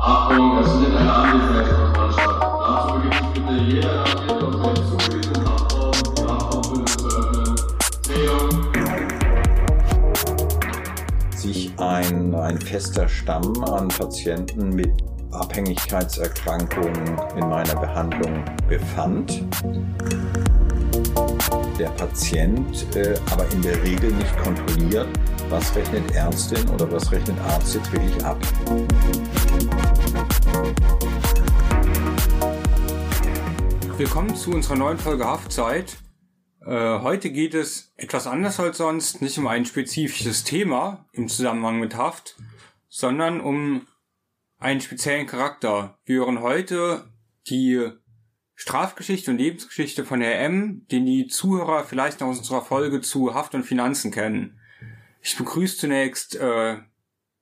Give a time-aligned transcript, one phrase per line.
[0.00, 2.40] Achtung, es findet eine Anwesenheitskontrolle statt.
[2.40, 7.56] Dazu begibt sich bitte jeder Landwirt aus dem zugewiesenen Kraftraum, die Kraftraumbündel zu öffnen.
[8.02, 8.68] Zählung.
[11.38, 14.92] sich ein, ein fester Stamm an Patienten mit
[15.32, 19.44] Abhängigkeitserkrankungen in meiner Behandlung befand.
[21.78, 25.06] Der Patient äh, aber in der Regel nicht kontrolliert,
[25.50, 28.38] was rechnet Ärztin oder was rechnet Arzt jetzt wirklich ab.
[33.96, 35.96] Willkommen zu unserer neuen Folge Haftzeit.
[36.66, 41.80] Äh, heute geht es etwas anders als sonst, nicht um ein spezifisches Thema im Zusammenhang
[41.80, 42.36] mit Haft,
[42.90, 43.86] sondern um
[44.58, 45.98] einen speziellen Charakter.
[46.04, 47.10] Wir hören heute
[47.48, 47.90] die
[48.54, 53.54] Strafgeschichte und Lebensgeschichte von Herr M., den die Zuhörer vielleicht aus unserer Folge zu Haft
[53.54, 54.57] und Finanzen kennen.
[55.20, 56.76] Ich begrüße zunächst äh,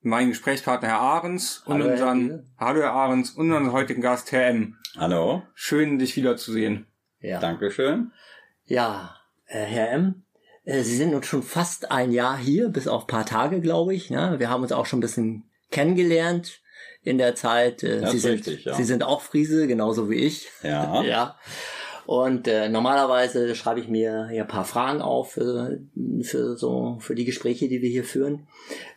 [0.01, 2.45] meinen Gesprächspartner Herr Ahrens und Hallo, Herr unseren Thiele.
[2.59, 4.77] Hallo Herr Ahrens und unseren heutigen Gast Herr M.
[4.97, 6.87] Hallo, Schön, dich wiederzusehen.
[7.21, 8.13] Ja, Dankeschön.
[8.65, 10.23] ja äh, Herr M.,
[10.65, 13.95] äh, Sie sind uns schon fast ein Jahr hier, bis auf ein paar Tage, glaube
[13.95, 14.11] ich.
[14.11, 14.37] Ne?
[14.39, 16.61] Wir haben uns auch schon ein bisschen kennengelernt
[17.03, 17.83] in der Zeit.
[17.83, 18.75] Äh, Das Sie, ist sind, richtig, ja.
[18.75, 20.49] Sie sind auch Friese, genauso wie ich.
[20.63, 21.03] Ja.
[21.05, 21.39] ja.
[22.07, 25.81] Und äh, normalerweise schreibe ich mir hier ein paar Fragen auf für,
[26.23, 28.47] für so für die Gespräche, die wir hier führen.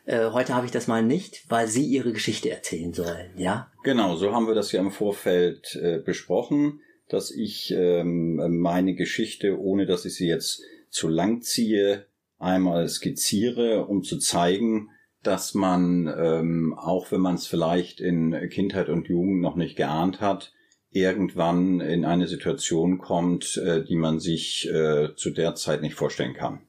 [0.05, 3.31] Äh, heute habe ich das mal nicht, weil Sie Ihre Geschichte erzählen sollen.
[3.35, 8.93] Ja, Genau, so haben wir das ja im Vorfeld äh, besprochen, dass ich ähm, meine
[8.93, 12.05] Geschichte, ohne dass ich sie jetzt zu lang ziehe,
[12.37, 14.89] einmal skizziere, um zu zeigen,
[15.23, 20.21] dass man, ähm, auch wenn man es vielleicht in Kindheit und Jugend noch nicht geahnt
[20.21, 20.53] hat,
[20.91, 26.33] irgendwann in eine Situation kommt, äh, die man sich äh, zu der Zeit nicht vorstellen
[26.33, 26.61] kann.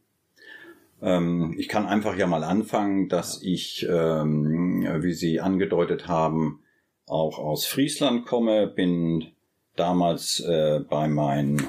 [1.02, 6.62] Ähm, ich kann einfach ja mal anfangen, dass ich, ähm, wie Sie angedeutet haben,
[7.06, 9.33] auch aus Friesland komme, bin
[9.77, 11.66] damals äh, bei meinen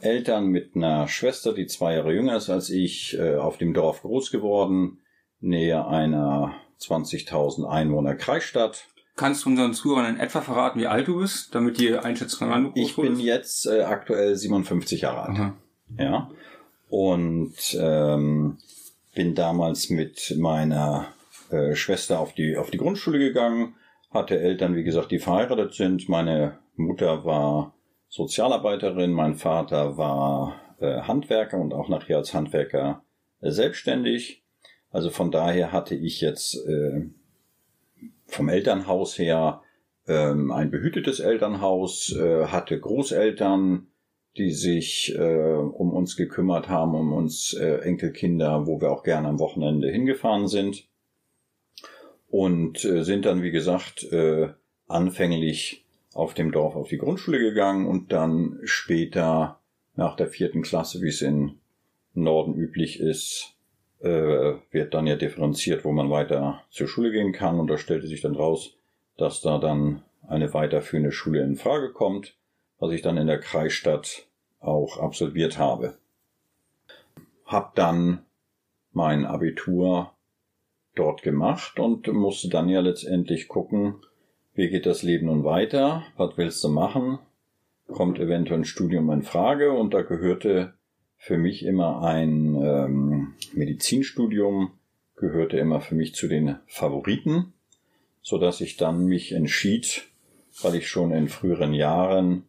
[0.00, 4.02] Eltern mit einer Schwester, die zwei Jahre jünger ist als ich, äh, auf dem Dorf
[4.02, 4.98] groß geworden,
[5.40, 8.88] nähe einer 20.000 Einwohner Kreisstadt.
[9.16, 12.50] Kannst du unseren Zuhörern in etwa verraten, wie alt du bist, damit die einschätzen können,
[12.50, 13.22] wann du Ich bin wurdest?
[13.22, 15.38] jetzt äh, aktuell 57 Jahre alt.
[15.38, 15.54] Aha.
[15.98, 16.30] Ja.
[16.88, 18.58] Und ähm,
[19.14, 21.06] bin damals mit meiner
[21.50, 23.74] äh, Schwester auf die, auf die Grundschule gegangen,
[24.10, 26.08] hatte Eltern, wie gesagt, die verheiratet sind.
[26.08, 27.74] Meine Mutter war
[28.08, 33.02] Sozialarbeiterin, mein Vater war äh, Handwerker und auch nachher als Handwerker
[33.40, 34.42] äh, selbstständig.
[34.90, 37.06] Also von daher hatte ich jetzt äh,
[38.26, 39.62] vom Elternhaus her
[40.06, 43.86] ähm, ein behütetes Elternhaus, äh, hatte Großeltern,
[44.36, 49.28] die sich äh, um uns gekümmert haben, um uns äh, Enkelkinder, wo wir auch gerne
[49.28, 50.88] am Wochenende hingefahren sind.
[52.28, 54.48] Und äh, sind dann, wie gesagt, äh,
[54.88, 59.60] anfänglich auf dem Dorf auf die Grundschule gegangen und dann später
[59.96, 61.58] nach der vierten Klasse, wie es in
[62.12, 63.53] Norden üblich ist,
[64.04, 67.58] äh, wird dann ja differenziert, wo man weiter zur Schule gehen kann.
[67.58, 68.76] Und da stellte sich dann raus,
[69.16, 72.36] dass da dann eine weiterführende Schule in Frage kommt,
[72.78, 74.26] was ich dann in der Kreisstadt
[74.60, 75.96] auch absolviert habe.
[77.46, 78.24] Hab dann
[78.92, 80.12] mein Abitur
[80.94, 83.96] dort gemacht und musste dann ja letztendlich gucken,
[84.54, 87.18] wie geht das Leben nun weiter, was willst du machen,
[87.88, 90.74] kommt eventuell ein Studium in Frage und da gehörte
[91.24, 94.72] für mich immer ein ähm, Medizinstudium,
[95.16, 97.54] gehörte immer für mich zu den Favoriten,
[98.20, 100.04] so dass ich dann mich entschied,
[100.60, 102.44] weil ich schon in früheren Jahren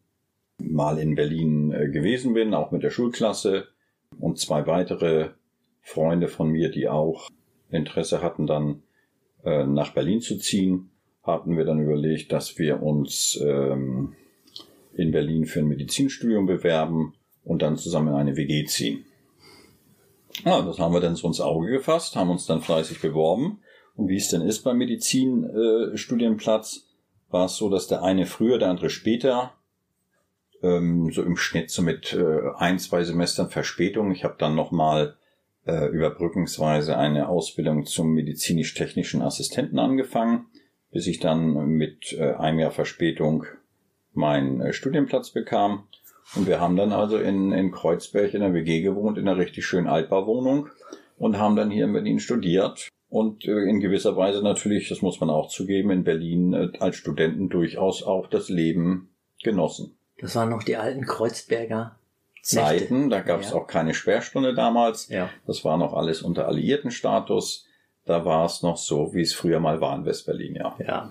[0.57, 3.69] mal in Berlin äh, gewesen bin, auch mit der Schulklasse.
[4.19, 5.29] Und zwei weitere
[5.81, 7.29] Freunde von mir, die auch
[7.69, 8.83] Interesse hatten, dann
[9.45, 10.89] äh, nach Berlin zu ziehen,
[11.23, 14.15] hatten wir dann überlegt, dass wir uns ähm,
[14.93, 17.13] in Berlin für ein Medizinstudium bewerben
[17.45, 19.05] und dann zusammen in eine WG ziehen.
[20.43, 23.61] Ja, das haben wir dann so ins Auge gefasst, haben uns dann fleißig beworben.
[23.95, 28.59] Und wie es denn ist beim Medizinstudienplatz, äh, war es so, dass der eine früher,
[28.59, 29.53] der andere später,
[30.61, 34.11] ähm, so im Schnitt so mit äh, ein, zwei Semestern Verspätung.
[34.11, 35.15] Ich habe dann nochmal
[35.65, 40.47] äh, überbrückungsweise eine Ausbildung zum medizinisch-technischen Assistenten angefangen,
[40.91, 43.45] bis ich dann mit äh, einem Jahr Verspätung
[44.13, 45.87] meinen äh, Studienplatz bekam.
[46.35, 49.65] Und wir haben dann also in, in Kreuzberg in der WG gewohnt, in einer richtig
[49.65, 50.69] schönen Altbauwohnung
[51.17, 55.19] und haben dann hier in Berlin studiert und äh, in gewisser Weise natürlich, das muss
[55.19, 59.95] man auch zugeben, in Berlin äh, als Studenten durchaus auch das Leben genossen.
[60.19, 61.97] das waren noch die alten Kreuzberger
[62.41, 63.55] Zeiten, da gab es Ja.
[63.55, 65.09] auch keine Sperrstunde damals.
[65.09, 65.29] Ja.
[65.47, 67.65] Das war noch alles unter Alliiertenstatus.
[68.05, 70.75] da war es noch so, wie es früher mal war in Westberlin, ja.
[70.85, 71.09] Ja.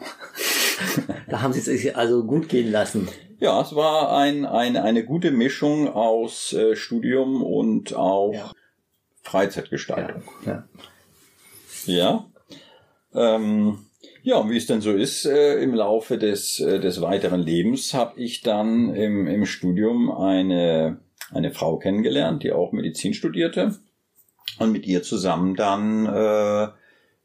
[1.29, 3.09] da haben Sie es sich also gut gehen lassen.
[3.39, 8.53] Ja, es war ein, ein, eine gute Mischung aus äh, Studium und auch Ja.
[9.23, 10.23] Freizeitgestaltung.
[10.47, 10.69] Ja.
[11.87, 12.27] Ja.
[13.15, 13.87] Ähm,
[14.23, 17.93] ja, und wie es denn so ist, äh, im Laufe des, äh, des weiteren Lebens
[17.93, 20.99] habe ich dann im, im Studium eine,
[21.31, 23.77] eine Frau kennengelernt, die auch Medizin studierte.
[24.59, 26.69] Und mit ihr zusammen dann äh,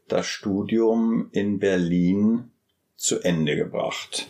[0.08, 2.52] das Studium in Berlin
[2.96, 4.28] zu Ende gebracht.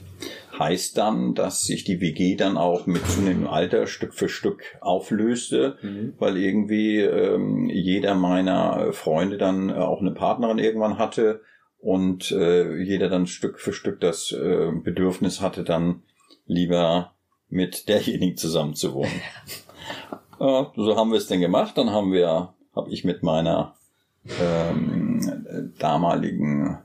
[0.59, 5.77] Heißt dann, dass sich die WG dann auch mit zunehmendem Alter Stück für Stück auflöste,
[6.17, 11.39] weil irgendwie ähm, jeder meiner Freunde dann äh, auch eine Partnerin irgendwann hatte
[11.79, 16.03] und äh, jeder dann Stück für Stück das äh, Bedürfnis hatte, dann
[16.45, 17.13] lieber
[17.47, 19.21] mit derjenigen zusammen zu wohnen.
[20.41, 21.77] äh, so haben wir es denn gemacht.
[21.77, 23.75] Dann haben wir, habe ich mit meiner
[24.41, 26.79] ähm, damaligen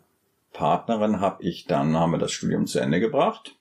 [0.53, 3.57] Partnerin habe ich dann, haben wir das Studium zu Ende gebracht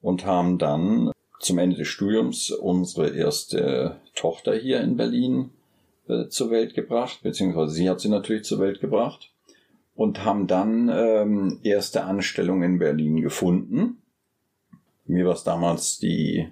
[0.00, 1.10] und haben dann
[1.40, 5.50] zum Ende des Studiums unsere erste Tochter hier in Berlin
[6.08, 9.32] äh, zur Welt gebracht, beziehungsweise sie hat sie natürlich zur Welt gebracht
[9.94, 14.02] und haben dann ähm, erste Anstellung in Berlin gefunden.
[15.06, 16.48] Mir war es damals die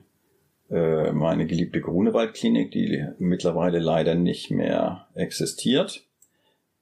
[0.70, 6.04] äh, meine geliebte Grunewald-Klinik, die mittlerweile leider nicht mehr existiert.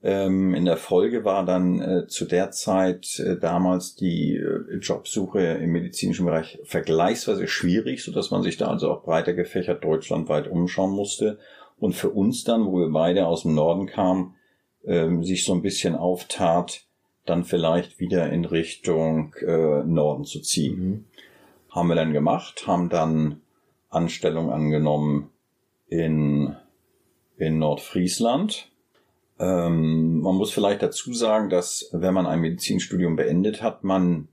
[0.04, 5.40] Ähm, in der Folge war dann äh, zu der Zeit äh, damals die äh, Jobsuche
[5.40, 10.48] im medizinischen Bereich vergleichsweise schwierig, so dass man sich da also auch breiter gefächert deutschlandweit
[10.48, 11.38] umschauen musste.
[11.78, 14.34] Und für uns dann, wo wir beide aus dem Norden kamen,
[14.84, 16.82] ähm, sich so ein bisschen auftat,
[17.24, 21.06] dann vielleicht wieder in Richtung äh, Norden zu ziehen.
[21.70, 23.40] Haben wir dann gemacht, haben dann
[23.88, 25.30] Anstellung angenommen
[25.86, 26.56] in,
[27.36, 28.71] in Nordfriesland.
[29.42, 34.28] Ähm, man muss vielleicht dazu sagen, dass wenn man ein Medizinstudium beendet hat, man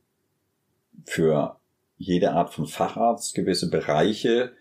[1.04, 1.58] für
[1.98, 4.52] jede Art von Facharzt gewisse Bereiche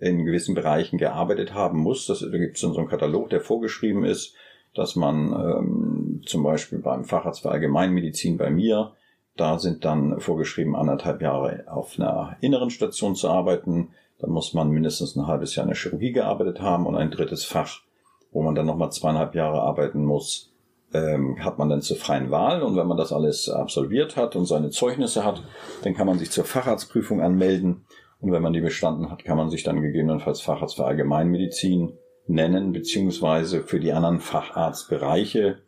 [0.00, 2.06] in gewissen Bereichen gearbeitet haben muss.
[2.06, 4.34] Das, da gibt es dann so einen Katalog, der vorgeschrieben ist,
[4.74, 8.94] dass man ähm, zum Beispiel beim Facharzt für Allgemeinmedizin bei mir,
[9.36, 13.90] da sind dann vorgeschrieben, anderthalb Jahre auf einer inneren Station zu arbeiten.
[14.18, 17.44] Da muss man mindestens ein halbes Jahr in der Chirurgie gearbeitet haben und ein drittes
[17.44, 17.82] Fach,
[18.30, 20.52] wo man dann nochmal zweieinhalb Jahre arbeiten muss,
[20.92, 22.62] ähm, hat man dann zur freien Wahl.
[22.62, 25.42] Und wenn man das alles absolviert hat und seine Zeugnisse hat,
[25.82, 27.84] dann kann man sich zur Facharztprüfung anmelden.
[28.20, 31.92] Und wenn man die bestanden hat, kann man sich dann gegebenenfalls Facharzt für Allgemeinmedizin
[32.26, 35.62] nennen, beziehungsweise für die anderen Facharztbereiche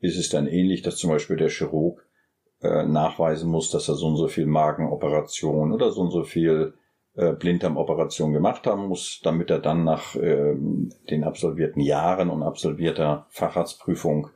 [0.00, 2.06] ist es dann ähnlich, dass zum Beispiel der Chirurg
[2.62, 6.74] äh, nachweisen muss, dass er so und so viel Magenoperation oder so und so viel
[7.16, 13.26] äh, Blinddarmoperation gemacht haben muss, damit er dann nach ähm, den absolvierten Jahren und absolvierter
[13.30, 14.28] Facharztprüfung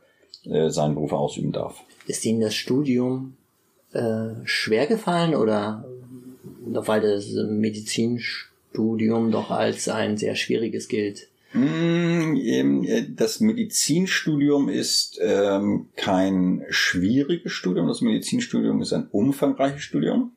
[0.45, 1.79] äh, seinen Beruf ausüben darf.
[2.07, 3.37] Ist Ihnen das Studium
[3.93, 5.85] äh, schwer gefallen oder
[6.65, 11.27] weil das Medizinstudium doch als ein sehr schwieriges gilt?
[11.53, 17.87] Mm, ähm, äh, Das Medizinstudium ist ähm, kein schwieriges Studium.
[17.87, 20.31] Das Medizinstudium ist ein umfangreiches Studium.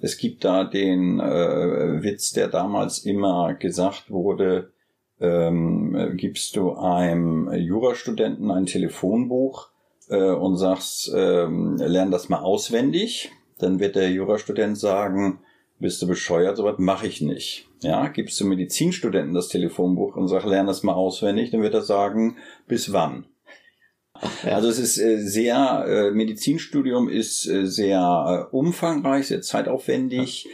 [0.00, 4.72] Es gibt da den äh, Witz, der damals immer gesagt wurde,
[5.20, 9.68] ähm, äh, gibst du einem Jurastudenten ein Telefonbuch
[10.08, 15.40] äh, und sagst, ähm, lern das mal auswendig, dann wird der Jurastudent sagen,
[15.80, 17.66] bist du bescheuert, sowas mache ich nicht.
[17.82, 21.82] Ja, gibst du Medizinstudenten das Telefonbuch und sag, lern das mal auswendig, dann wird er
[21.82, 23.26] sagen, bis wann?
[24.44, 30.48] Also es ist äh, sehr, äh, Medizinstudium ist äh, sehr umfangreich, sehr zeitaufwendig,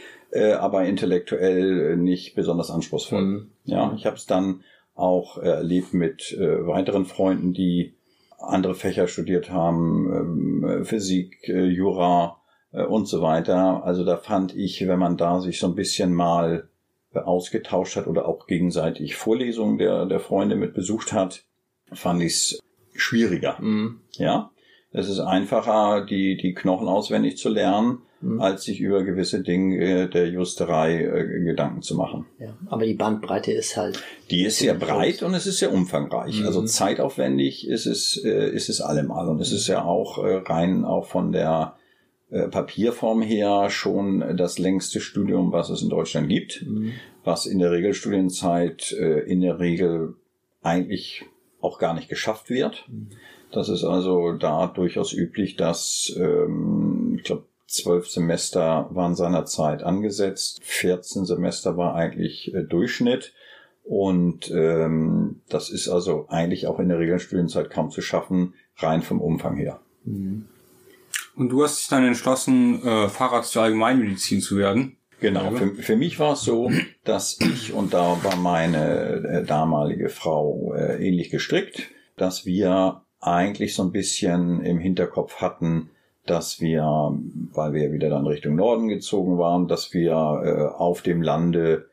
[0.59, 3.21] aber intellektuell nicht besonders anspruchsvoll.
[3.21, 3.51] Mhm.
[3.63, 7.93] Ja, ich habe es dann auch erlebt mit weiteren Freunden, die
[8.37, 12.41] andere Fächer studiert haben, ähm, äh, Physik, Jura
[12.71, 13.85] und so weiter.
[13.85, 16.67] Also da fand ich, wenn man da sich so ein bisschen mal
[17.13, 21.45] ausgetauscht hat oder auch gegenseitig Vorlesungen der, der Freunde mit besucht hat,
[21.93, 22.59] fand ich es
[22.95, 23.57] schwieriger.
[23.61, 23.99] Mhm.
[24.13, 24.51] Ja,
[24.91, 28.41] es ist einfacher, die, die Knochen auswendig zu lernen, Mhm.
[28.41, 32.25] als sich über gewisse Dinge der Justerei äh, Gedanken zu machen.
[32.39, 34.01] Ja, aber die Bandbreite ist halt.
[34.31, 36.39] Die ist sehr breit und es ist sehr umfangreich.
[36.39, 36.45] Mhm.
[36.47, 39.27] Also zeitaufwendig ist es, äh, ist es allemal.
[39.27, 41.75] Und es ist ja auch äh, rein auch von der
[42.31, 46.93] äh, Papierform her schon das längste Studium, was es in Deutschland gibt, Mhm.
[47.25, 50.15] was in der Regelstudienzeit äh, in der Regel
[50.63, 51.25] eigentlich
[51.65, 52.85] auch gar nicht geschafft wird.
[53.51, 60.59] Das ist also da durchaus üblich, dass ähm, ich glaube zwölf Semester waren seinerzeit angesetzt,
[60.63, 63.33] 14 Semester war eigentlich äh, Durchschnitt
[63.83, 69.21] Und ähm, das ist also eigentlich auch in der Regelstudienzeit kaum zu schaffen, rein vom
[69.21, 69.79] Umfang her.
[71.35, 74.97] Und du hast dich dann entschlossen, äh, Facharzt für Allgemeinmedizin zu werden.
[75.25, 76.69] Genau, für, für mich war es so,
[77.03, 83.73] dass ich, und da war meine äh, damalige Frau äh, ähnlich gestrickt, dass wir eigentlich
[83.73, 85.89] so ein bisschen im Hinterkopf hatten,
[86.27, 86.83] dass wir,
[87.53, 91.89] weil wir wieder dann Richtung Norden gezogen waren, dass wir äh, auf dem Lande,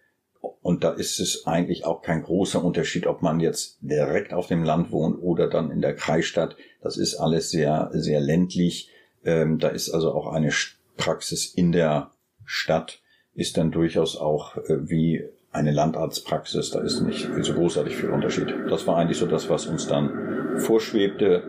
[0.61, 4.63] und da ist es eigentlich auch kein großer Unterschied, ob man jetzt direkt auf dem
[4.63, 8.91] Land wohnt oder dann in der Kreisstadt, das ist alles sehr, sehr ländlich.
[9.25, 10.51] Ähm, da ist also auch eine
[10.99, 12.11] Praxis in der
[12.45, 13.02] Stadt
[13.35, 16.71] ist dann durchaus auch äh, wie eine Landarztpraxis.
[16.71, 18.55] Da ist nicht so großartig viel Unterschied.
[18.69, 21.43] Das war eigentlich so das, was uns dann vorschwebte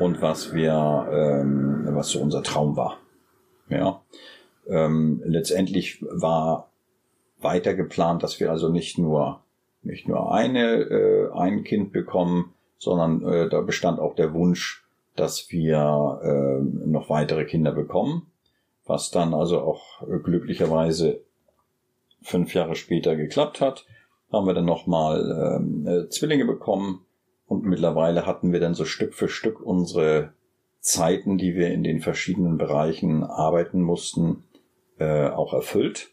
[0.00, 2.98] und was wir, ähm, was so unser Traum war.
[3.68, 4.02] Ja.
[4.68, 6.68] Ähm, letztendlich war
[7.40, 9.40] weiter geplant, dass wir also nicht nur
[9.82, 14.84] nicht nur eine äh, ein Kind bekommen, sondern äh, da bestand auch der Wunsch,
[15.16, 18.26] dass wir äh, noch weitere Kinder bekommen
[18.88, 21.20] was dann also auch äh, glücklicherweise
[22.22, 23.86] fünf Jahre später geklappt hat.
[24.32, 27.06] Haben wir dann nochmal ähm, äh, Zwillinge bekommen
[27.46, 30.32] und mittlerweile hatten wir dann so Stück für Stück unsere
[30.80, 34.44] Zeiten, die wir in den verschiedenen Bereichen arbeiten mussten,
[34.98, 36.10] äh, auch erfüllt.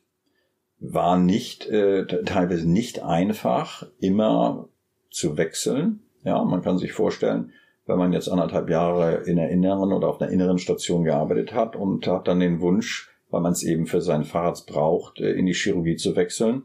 [0.79, 4.69] War nicht, äh, teilweise nicht einfach, immer
[5.09, 6.01] zu wechseln.
[6.23, 7.51] Ja, man kann sich vorstellen,
[7.85, 11.75] wenn man jetzt anderthalb Jahre in der inneren oder auf einer inneren Station gearbeitet hat
[11.75, 15.45] und hat dann den Wunsch, weil man es eben für seinen Facharzt braucht, äh, in
[15.45, 16.63] die Chirurgie zu wechseln.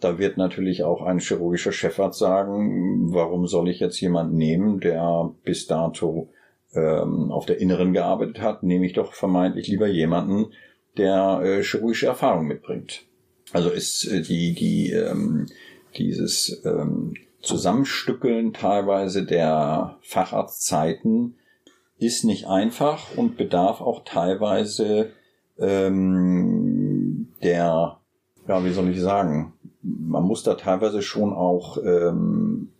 [0.00, 5.32] Da wird natürlich auch ein chirurgischer Chefarzt sagen, warum soll ich jetzt jemanden nehmen, der
[5.42, 6.28] bis dato
[6.74, 10.52] ähm, auf der Inneren gearbeitet hat, nehme ich doch vermeintlich lieber jemanden,
[10.96, 13.06] der äh, chirurgische Erfahrung mitbringt.
[13.52, 15.46] Also ist äh, die, die, ähm,
[15.96, 21.36] dieses ähm, Zusammenstückeln teilweise der Facharztzeiten
[21.98, 25.10] ist nicht einfach und bedarf auch teilweise
[25.58, 27.98] ähm, der,
[28.46, 29.52] ja, wie soll ich sagen,
[29.82, 32.70] man muss da teilweise schon auch ähm,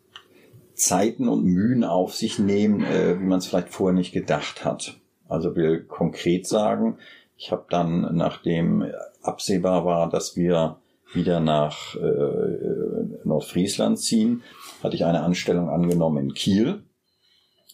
[0.75, 4.99] Zeiten und Mühen auf sich nehmen, äh, wie man es vielleicht vorher nicht gedacht hat.
[5.29, 6.99] Also will konkret sagen,
[7.37, 8.85] ich habe dann, nachdem
[9.23, 10.77] absehbar war, dass wir
[11.13, 14.43] wieder nach äh, Nordfriesland ziehen,
[14.83, 16.83] hatte ich eine Anstellung angenommen in Kiel,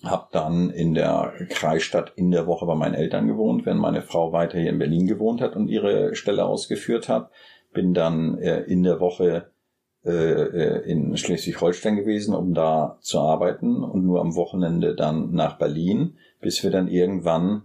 [0.05, 4.33] habe dann in der Kreisstadt in der Woche bei meinen Eltern gewohnt, wenn meine Frau
[4.33, 7.31] weiter hier in Berlin gewohnt hat und ihre Stelle ausgeführt hat.
[7.73, 9.51] Bin dann äh, in der Woche
[10.05, 15.59] äh, äh in Schleswig-Holstein gewesen, um da zu arbeiten und nur am Wochenende dann nach
[15.59, 17.63] Berlin, bis wir dann irgendwann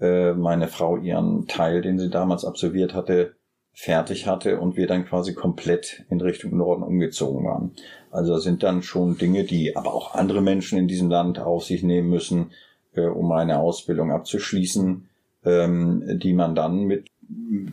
[0.00, 3.36] äh, meine Frau ihren Teil, den sie damals absolviert hatte,
[3.72, 7.72] fertig hatte und wir dann quasi komplett in Richtung Norden umgezogen waren.
[8.10, 11.82] Also sind dann schon Dinge, die aber auch andere Menschen in diesem Land auf sich
[11.82, 12.50] nehmen müssen,
[12.94, 15.08] äh, um eine Ausbildung abzuschließen,
[15.44, 17.06] ähm, die man dann mit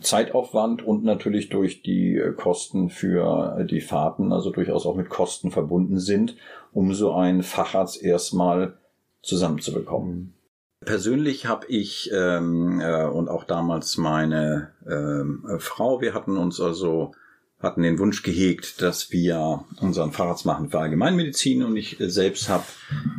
[0.00, 5.98] Zeitaufwand und natürlich durch die Kosten für die Fahrten, also durchaus auch mit Kosten verbunden
[5.98, 6.36] sind,
[6.72, 8.78] um so einen Facharzt erstmal
[9.22, 10.32] zusammenzubekommen.
[10.84, 17.12] Persönlich habe ich ähm, äh, und auch damals meine ähm, Frau, wir hatten uns also
[17.58, 22.64] hatten den Wunsch gehegt, dass wir unseren Facharzt machen für Allgemeinmedizin und ich selbst habe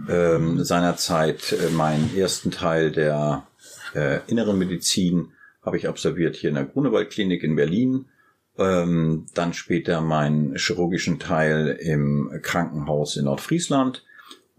[0.09, 3.45] ähm, seinerzeit äh, meinen ersten Teil der
[3.93, 8.05] äh, inneren Medizin habe ich absolviert hier in der Grunewald-Klinik in Berlin.
[8.57, 14.03] Ähm, dann später meinen chirurgischen Teil im Krankenhaus in Nordfriesland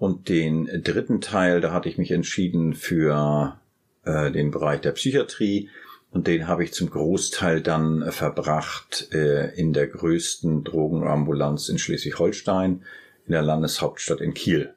[0.03, 3.57] und den dritten Teil, da hatte ich mich entschieden für
[4.05, 5.69] äh, den Bereich der Psychiatrie.
[6.11, 12.83] Und den habe ich zum Großteil dann verbracht äh, in der größten Drogenambulanz in Schleswig-Holstein,
[13.27, 14.75] in der Landeshauptstadt in Kiel.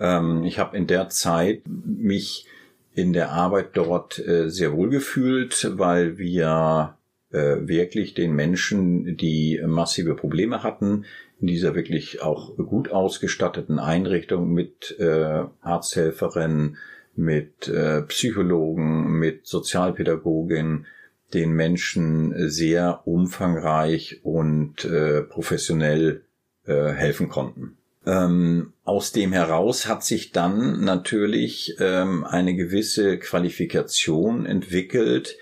[0.00, 2.46] Ähm, ich habe in der Zeit mich
[2.94, 6.96] in der Arbeit dort äh, sehr wohl gefühlt, weil wir
[7.30, 11.04] äh, wirklich den Menschen, die massive Probleme hatten,
[11.44, 16.78] in dieser wirklich auch gut ausgestatteten Einrichtung mit äh, Arzthelferinnen,
[17.16, 20.86] mit äh, Psychologen, mit Sozialpädagogin,
[21.34, 26.22] den Menschen sehr umfangreich und äh, professionell
[26.64, 27.76] äh, helfen konnten.
[28.06, 35.36] Ähm, aus dem heraus hat sich dann natürlich ähm, eine gewisse Qualifikation entwickelt,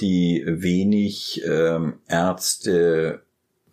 [0.00, 3.22] die wenig ähm, Ärzte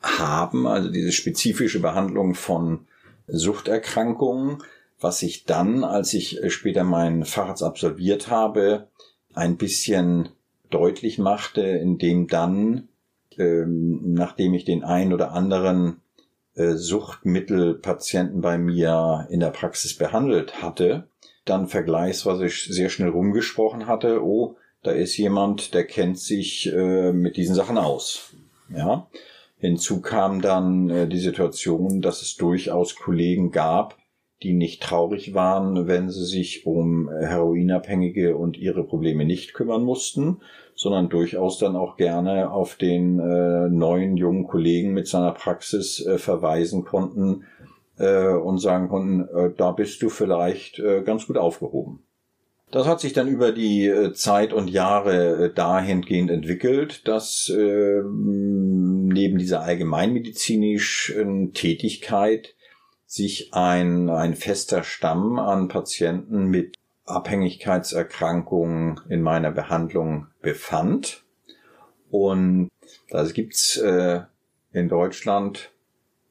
[0.05, 2.87] haben, also diese spezifische Behandlung von
[3.27, 4.63] Suchterkrankungen,
[4.99, 8.87] was ich dann, als ich später meinen Facharzt absolviert habe,
[9.33, 10.29] ein bisschen
[10.69, 12.87] deutlich machte, indem dann,
[13.37, 16.01] ähm, nachdem ich den einen oder anderen
[16.55, 21.07] äh, Suchtmittelpatienten bei mir in der Praxis behandelt hatte,
[21.43, 27.37] dann vergleichsweise sehr schnell rumgesprochen hatte, oh, da ist jemand, der kennt sich äh, mit
[27.37, 28.33] diesen Sachen aus.
[28.69, 29.07] Ja.
[29.57, 33.97] Hinzu kam dann äh, die Situation, dass es durchaus Kollegen gab,
[34.43, 40.41] die nicht traurig waren, wenn sie sich um Heroinabhängige und ihre Probleme nicht kümmern mussten,
[40.75, 46.17] sondern durchaus dann auch gerne auf den äh, neuen jungen Kollegen mit seiner Praxis äh,
[46.17, 47.45] verweisen konnten
[47.97, 52.01] äh, und sagen konnten, äh, da bist du vielleicht äh, ganz gut aufgehoben.
[52.71, 57.49] Das hat sich dann über die äh, Zeit und Jahre dahingehend entwickelt, dass
[59.15, 62.53] neben dieser allgemeinmedizinischen Tätigkeit
[63.05, 71.23] sich ein, ein fester Stamm an Patienten mit Abhängigkeitserkrankungen in meiner Behandlung befand.
[72.11, 72.69] Und
[73.09, 74.21] da gibt's äh,
[74.73, 75.71] in Deutschland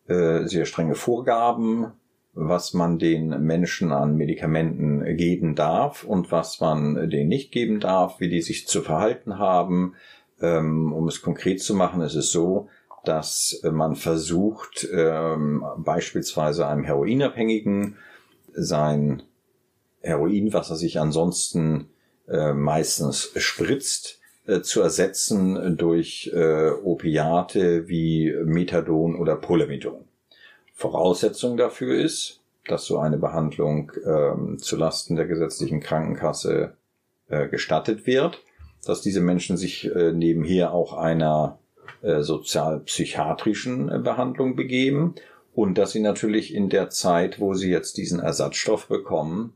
[0.06, 1.92] äh, sehr strenge Vorgaben,
[2.34, 8.20] was man den Menschen an Medikamenten geben darf und was man denen nicht geben darf,
[8.20, 9.94] wie die sich zu verhalten haben.
[10.44, 12.68] Ähm, um es konkret zu machen, ist es so,
[13.04, 17.96] dass man versucht, ähm, beispielsweise einem Heroinabhängigen
[18.54, 19.22] sein
[20.00, 21.88] Heroin, was er sich ansonsten
[22.28, 30.04] äh, meistens spritzt, äh, zu ersetzen durch äh, Opiate wie Methadon oder Polamidon.
[30.74, 36.74] Voraussetzung dafür ist, dass so eine Behandlung ähm, zu Lasten der gesetzlichen Krankenkasse
[37.28, 38.42] äh, gestattet wird,
[38.84, 41.58] dass diese Menschen sich äh, nebenher auch einer
[42.02, 45.14] äh, sozialpsychiatrischen äh, Behandlung begeben
[45.54, 49.54] und dass sie natürlich in der Zeit, wo sie jetzt diesen Ersatzstoff bekommen,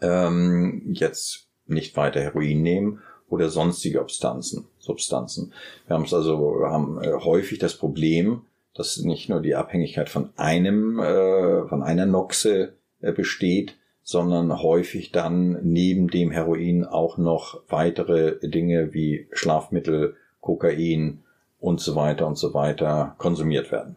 [0.00, 4.66] ähm, jetzt nicht weiter Heroin nehmen oder sonstige Substanzen.
[4.78, 5.52] Substanzen.
[5.86, 8.42] Wir haben es also haben äh, häufig das Problem,
[8.74, 15.12] dass nicht nur die Abhängigkeit von einem äh, von einer Noxe äh, besteht, sondern häufig
[15.12, 21.20] dann neben dem Heroin auch noch weitere Dinge wie Schlafmittel, Kokain
[21.60, 23.96] und so weiter und so weiter konsumiert werden.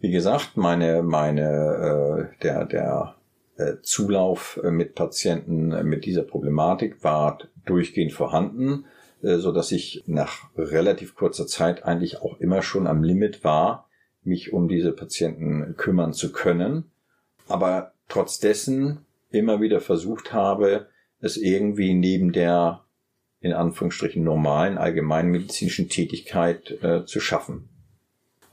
[0.00, 3.14] Wie gesagt, meine meine äh, der der
[3.56, 8.84] äh, Zulauf äh, mit Patienten äh, mit dieser Problematik war durchgehend vorhanden,
[9.22, 13.88] so dass ich nach relativ kurzer Zeit eigentlich auch immer schon am Limit war,
[14.22, 16.90] mich um diese Patienten kümmern zu können,
[17.48, 20.88] aber trotz dessen immer wieder versucht habe,
[21.20, 22.84] es irgendwie neben der
[23.40, 27.68] in Anführungsstrichen normalen allgemeinmedizinischen Tätigkeit äh, zu schaffen.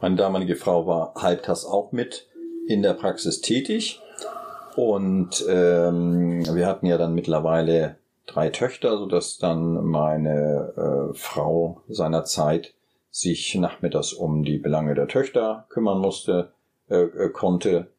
[0.02, 2.28] Meine damalige Frau war halbtags auch mit
[2.68, 4.02] in der Praxis tätig
[4.76, 10.74] und ähm, wir hatten ja dann mittlerweile drei Töchter, so dass dann meine
[11.12, 12.74] äh, Frau seinerzeit
[13.10, 16.52] sich nachmittags um die Belange der Töchter kümmern musste,
[16.90, 17.91] äh, äh, konnte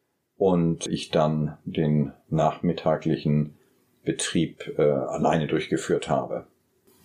[0.43, 3.55] und ich dann den nachmittaglichen
[4.03, 6.47] Betrieb äh, alleine durchgeführt habe.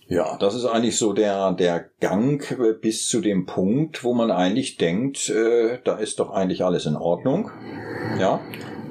[0.07, 2.43] Ja, das ist eigentlich so der, der Gang
[2.81, 6.97] bis zu dem Punkt, wo man eigentlich denkt, äh, da ist doch eigentlich alles in
[6.97, 7.49] Ordnung.
[8.19, 8.41] Ja,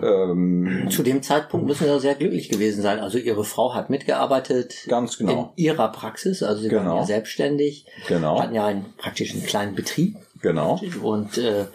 [0.03, 3.01] ähm, Zu dem Zeitpunkt müssen Sie sehr glücklich gewesen sein.
[3.01, 4.87] Also Ihre Frau hat mitgearbeitet.
[4.89, 5.53] Ganz genau.
[5.57, 6.91] In Ihrer Praxis, also Sie genau.
[6.91, 7.87] waren ja selbstständig.
[8.07, 8.41] Genau.
[8.41, 10.17] Hatten ja einen praktischen kleinen Betrieb.
[10.41, 10.81] Genau.
[11.03, 11.67] Und äh,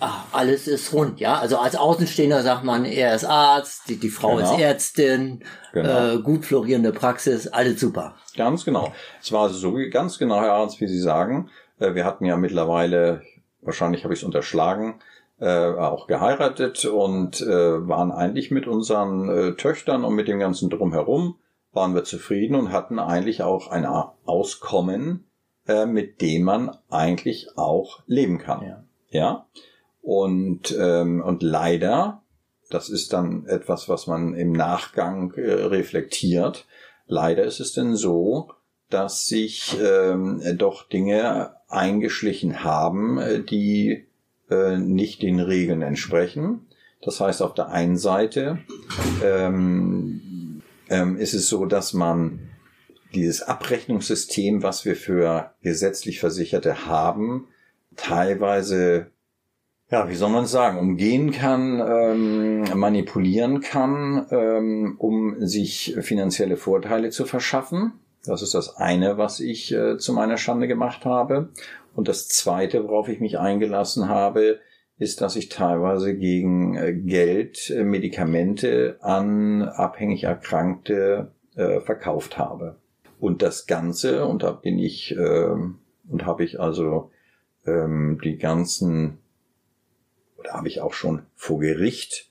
[0.00, 1.38] ach, alles ist rund, ja.
[1.38, 4.54] Also als Außenstehender sagt man, er ist Arzt, die, die Frau genau.
[4.54, 6.14] ist Ärztin, genau.
[6.14, 8.14] äh, gut florierende Praxis, alles super.
[8.36, 8.92] Ganz genau.
[9.20, 11.50] Es war so ganz genau, Herr Arzt, wie Sie sagen.
[11.78, 13.22] Äh, wir hatten ja mittlerweile,
[13.62, 15.00] wahrscheinlich habe ich es unterschlagen,
[15.38, 20.70] äh, auch geheiratet und äh, waren eigentlich mit unseren äh, Töchtern und mit dem ganzen
[20.70, 21.36] drumherum
[21.72, 25.26] waren wir zufrieden und hatten eigentlich auch ein Auskommen,
[25.68, 28.62] äh, mit dem man eigentlich auch leben kann.
[28.62, 28.84] Ja.
[29.10, 29.46] ja?
[30.02, 32.22] Und, ähm, und leider,
[32.70, 36.66] das ist dann etwas, was man im Nachgang äh, reflektiert,
[37.06, 38.50] leider ist es denn so,
[38.90, 44.06] dass sich ähm, doch Dinge eingeschlichen haben, äh, die
[44.50, 46.66] äh, nicht den Regeln entsprechen.
[47.02, 48.58] Das heißt, auf der einen Seite
[49.24, 52.50] ähm, ähm, ist es so, dass man
[53.14, 57.48] dieses Abrechnungssystem, was wir für gesetzlich Versicherte haben,
[57.96, 59.06] teilweise,
[59.90, 67.10] ja, wie soll man sagen, umgehen kann, ähm, manipulieren kann, ähm, um sich finanzielle Vorteile
[67.10, 67.92] zu verschaffen.
[68.24, 71.50] Das ist das eine, was ich äh, zu meiner Schande gemacht habe.
[71.94, 74.60] Und das Zweite, worauf ich mich eingelassen habe,
[74.98, 82.76] ist, dass ich teilweise gegen äh, Geld äh, Medikamente an abhängig Erkrankte äh, verkauft habe.
[83.26, 85.54] Und das Ganze, und da bin ich, äh,
[86.08, 87.10] und habe ich also
[87.66, 89.18] ähm, die ganzen
[90.46, 92.28] da habe ich auch schon vor Gericht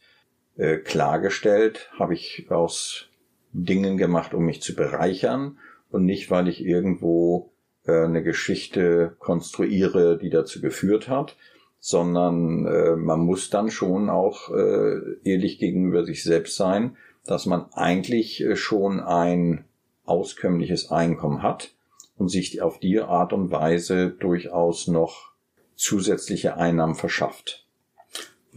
[0.55, 3.08] äh, klargestellt, habe ich aus
[3.51, 5.58] Dingen gemacht, um mich zu bereichern
[5.89, 7.51] und nicht, weil ich irgendwo
[7.86, 11.36] äh, eine Geschichte konstruiere, die dazu geführt hat,
[11.79, 17.65] sondern äh, man muss dann schon auch äh, ehrlich gegenüber sich selbst sein, dass man
[17.73, 19.65] eigentlich äh, schon ein
[20.05, 21.71] auskömmliches Einkommen hat
[22.17, 25.31] und sich auf die Art und Weise durchaus noch
[25.75, 27.65] zusätzliche Einnahmen verschafft.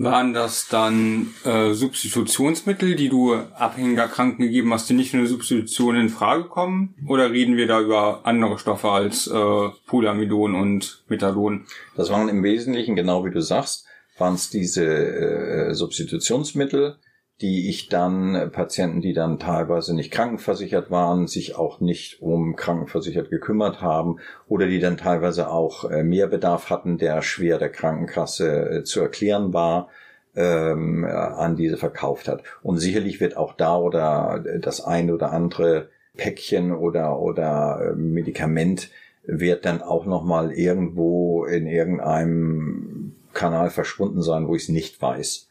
[0.00, 5.26] Waren das dann äh, Substitutionsmittel, die du abhängiger Kranken gegeben hast, die nicht für eine
[5.26, 6.94] Substitution in Frage kommen?
[7.08, 11.66] Oder reden wir da über andere Stoffe als äh, Polamidon und Methadon?
[11.96, 13.86] Das waren im Wesentlichen, genau wie du sagst,
[14.18, 16.98] waren es diese äh, Substitutionsmittel,
[17.40, 22.56] die ich dann äh, Patienten, die dann teilweise nicht krankenversichert waren, sich auch nicht um
[22.56, 28.70] krankenversichert gekümmert haben oder die dann teilweise auch äh, Mehrbedarf hatten, der schwer der Krankenkasse
[28.70, 29.88] äh, zu erklären war,
[30.34, 32.42] ähm, an diese verkauft hat.
[32.62, 38.90] Und sicherlich wird auch da oder das eine oder andere Päckchen oder oder Medikament
[39.24, 45.00] wird dann auch noch mal irgendwo in irgendeinem Kanal verschwunden sein, wo ich es nicht
[45.00, 45.47] weiß.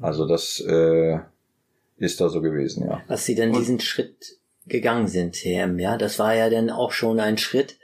[0.00, 1.18] Also das äh,
[1.98, 3.02] ist da so gewesen, ja.
[3.06, 7.20] Was Sie denn diesen Schritt gegangen sind, Herr ja, das war ja dann auch schon
[7.20, 7.76] ein Schritt.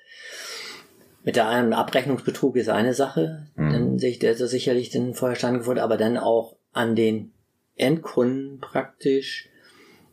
[1.24, 3.72] Mit der einen Abrechnungsbetrug ist eine Sache, mhm.
[3.72, 7.33] dann sehe ich, der ist sicherlich dann vorher stattgefunden, aber dann auch an den
[7.74, 9.48] Endkunden praktisch,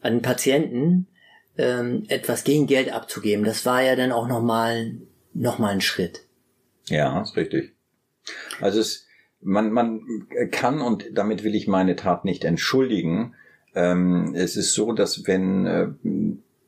[0.01, 1.07] an den Patienten
[1.57, 3.45] ähm, etwas gegen Geld abzugeben.
[3.45, 4.93] Das war ja dann auch nochmal
[5.33, 6.21] noch mal ein Schritt.
[6.87, 7.73] Ja, ist richtig.
[8.59, 9.05] Also es,
[9.43, 10.01] man, man
[10.51, 13.35] kann, und damit will ich meine Tat nicht entschuldigen,
[13.75, 15.87] ähm, es ist so, dass wenn äh,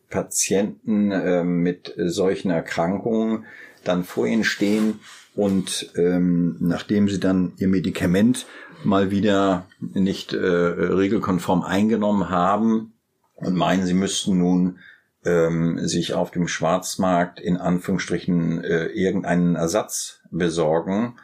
[0.10, 3.46] Patienten äh, mit solchen Erkrankungen
[3.84, 5.00] dann vor ihnen stehen
[5.36, 8.46] und ähm, nachdem sie dann ihr Medikament
[8.84, 12.94] mal wieder nicht äh, regelkonform eingenommen haben
[13.36, 14.80] und meinen, sie müssten nun
[15.26, 21.16] ähm, sich auf dem Schwarzmarkt in Anführungsstrichen äh, irgendeinen Ersatz besorgen,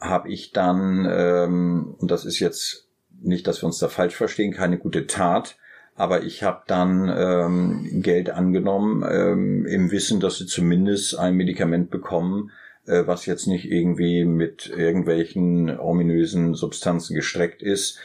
[0.00, 2.88] habe ich dann, ähm, und das ist jetzt
[3.20, 5.56] nicht, dass wir uns da falsch verstehen, keine gute Tat,
[5.96, 11.90] aber ich habe dann ähm, Geld angenommen ähm, im Wissen, dass sie zumindest ein Medikament
[11.90, 12.52] bekommen,
[12.86, 17.98] äh, was jetzt nicht irgendwie mit irgendwelchen ominösen Substanzen gestreckt ist.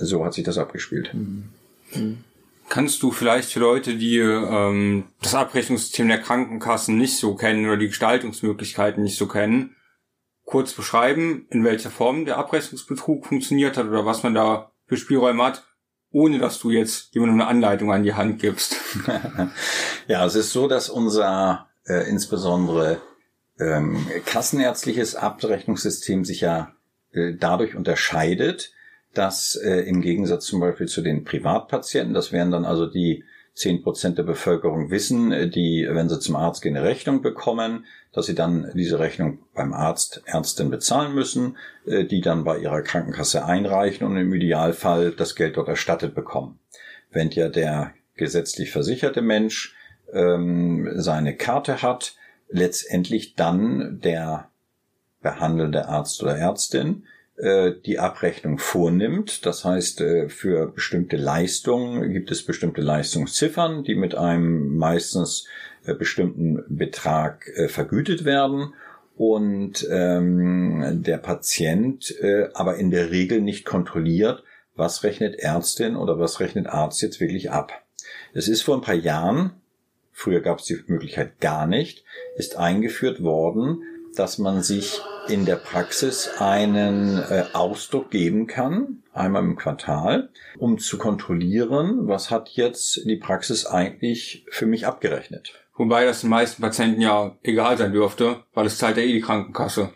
[0.00, 1.14] So hat sich das abgespielt.
[1.14, 2.18] Mhm.
[2.68, 7.78] Kannst du vielleicht für Leute, die ähm, das Abrechnungssystem der Krankenkassen nicht so kennen oder
[7.78, 9.74] die Gestaltungsmöglichkeiten nicht so kennen,
[10.48, 15.44] kurz beschreiben, in welcher Form der Abrechnungsbetrug funktioniert hat oder was man da für Spielräume
[15.44, 15.64] hat,
[16.10, 18.76] ohne dass du jetzt jemandem eine Anleitung an die Hand gibst.
[20.08, 22.98] ja, es ist so, dass unser äh, insbesondere
[23.60, 26.72] ähm, kassenärztliches Abrechnungssystem sich ja
[27.12, 28.72] äh, dadurch unterscheidet,
[29.12, 33.24] dass äh, im Gegensatz zum Beispiel zu den Privatpatienten, das wären dann also die
[33.58, 37.84] zehn Prozent der Bevölkerung wissen, äh, die, wenn sie zum Arzt gehen, eine Rechnung bekommen,
[38.12, 42.82] dass sie dann diese Rechnung beim Arzt, Ärztin bezahlen müssen, äh, die dann bei ihrer
[42.82, 46.58] Krankenkasse einreichen und im Idealfall das Geld dort erstattet bekommen.
[47.10, 49.74] Wenn ja der gesetzlich versicherte Mensch
[50.12, 52.14] ähm, seine Karte hat,
[52.48, 54.50] letztendlich dann der
[55.20, 57.04] behandelnde Arzt oder Ärztin
[57.40, 59.46] die Abrechnung vornimmt.
[59.46, 65.46] Das heißt, äh, für bestimmte Leistungen gibt es bestimmte Leistungsziffern, die mit einem meistens
[65.84, 68.72] äh, bestimmten Betrag vergütet werden
[69.18, 74.44] und ähm, der Patient äh, aber in der Regel nicht kontrolliert,
[74.76, 77.72] was rechnet Ärztin oder was rechnet Arzt jetzt wirklich ab.
[78.32, 79.50] Es ist vor ein paar Jahren,
[80.12, 82.04] früher gab es die Möglichkeit gar nicht,
[82.36, 83.82] ist eingeführt worden,
[84.14, 90.78] dass man sich in der Praxis einen äh, Ausdruck geben kann, einmal im Quartal, um
[90.78, 95.52] zu kontrollieren, was hat jetzt die Praxis eigentlich für mich abgerechnet.
[95.76, 99.20] Wobei das den meisten Patienten ja egal sein dürfte, weil es zahlt ja eh die
[99.20, 99.90] Krankenkasse.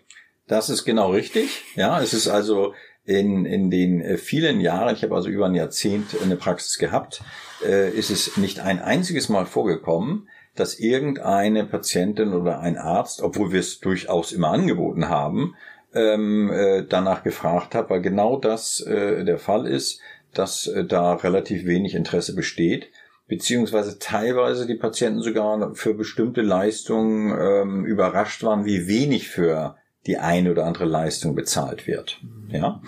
[0.47, 1.63] Das ist genau richtig.
[1.77, 5.55] Ja, es ist also in, in den äh, vielen Jahren, ich habe also über ein
[5.55, 7.23] Jahrzehnt eine Praxis gehabt,
[7.65, 13.53] äh, ist es nicht ein einziges Mal vorgekommen, dass irgendeine Patientin oder ein Arzt, obwohl
[13.53, 15.55] wir es durchaus immer angeboten haben,
[15.95, 20.01] ähm, äh, danach gefragt hat, weil genau das äh, der Fall ist,
[20.35, 22.91] dass äh, da relativ wenig Interesse besteht,
[23.29, 30.19] beziehungsweise teilweise die Patienten sogar für bestimmte Leistungen ähm, überrascht waren, wie wenig für die
[30.19, 32.21] eine oder andere Leistung bezahlt wird.
[32.49, 32.83] Ja,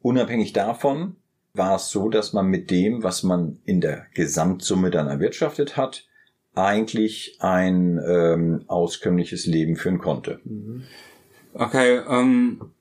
[0.00, 1.16] unabhängig davon
[1.52, 6.07] war es so, dass man mit dem, was man in der Gesamtsumme dann erwirtschaftet hat,
[6.58, 10.40] eigentlich ein ähm, auskömmliches Leben führen konnte.
[11.54, 12.72] Okay, ähm,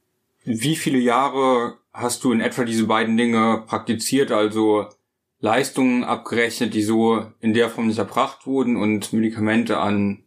[0.44, 4.88] wie viele Jahre hast du in etwa diese beiden Dinge praktiziert, also
[5.40, 10.24] Leistungen abgerechnet, die so in der Form nicht erbracht wurden und Medikamente an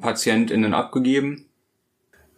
[0.00, 1.46] PatientInnen abgegeben?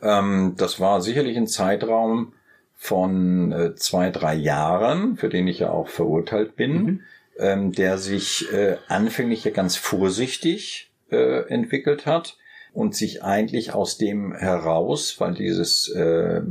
[0.03, 2.33] Ähm, das war sicherlich ein Zeitraum
[2.75, 7.01] von äh, zwei, drei Jahren, für den ich ja auch verurteilt bin, mhm.
[7.39, 12.37] Ähm, der sich äh, anfänglich ja ganz vorsichtig äh, entwickelt hat
[12.73, 16.43] und sich eigentlich aus dem heraus, weil dieses äh,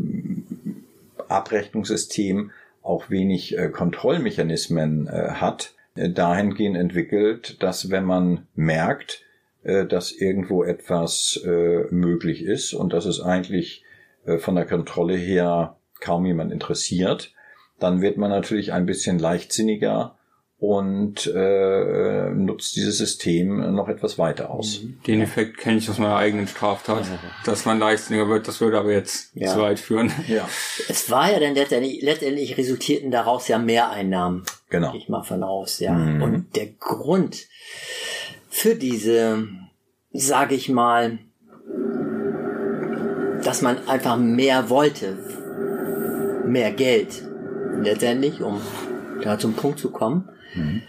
[1.28, 9.24] Abrechnungssystem auch wenig äh, Kontrollmechanismen äh, hat, äh, dahingehend entwickelt, dass wenn man merkt,
[9.64, 13.84] äh, dass irgendwo etwas äh, möglich ist und dass es eigentlich
[14.26, 17.34] äh, von der Kontrolle her kaum jemand interessiert,
[17.80, 20.18] dann wird man natürlich ein bisschen leichtsinniger
[20.64, 24.82] und äh, nutzt dieses System noch etwas weiter aus.
[24.82, 24.98] Mhm.
[25.06, 27.04] Den Effekt kenne ich aus meiner eigenen Straftat,
[27.44, 28.48] dass man leichtsinniger wird.
[28.48, 29.52] Das würde aber jetzt ja.
[29.52, 30.14] zu weit führen.
[30.30, 30.48] Ja.
[30.88, 34.44] Es war ja dann letztendlich, letztendlich resultierten daraus ja Mehreinnahmen.
[34.70, 34.92] Genau.
[34.94, 35.92] Gehe ich mal von aus, ja.
[35.92, 36.22] Mhm.
[36.22, 37.46] Und der Grund
[38.48, 39.46] für diese,
[40.14, 41.20] sage ich mal,
[43.44, 45.18] dass man einfach mehr wollte,
[46.46, 47.22] mehr Geld
[47.82, 48.62] letztendlich, um
[49.22, 50.30] da zum Punkt zu kommen.
[50.54, 50.84] Mhm.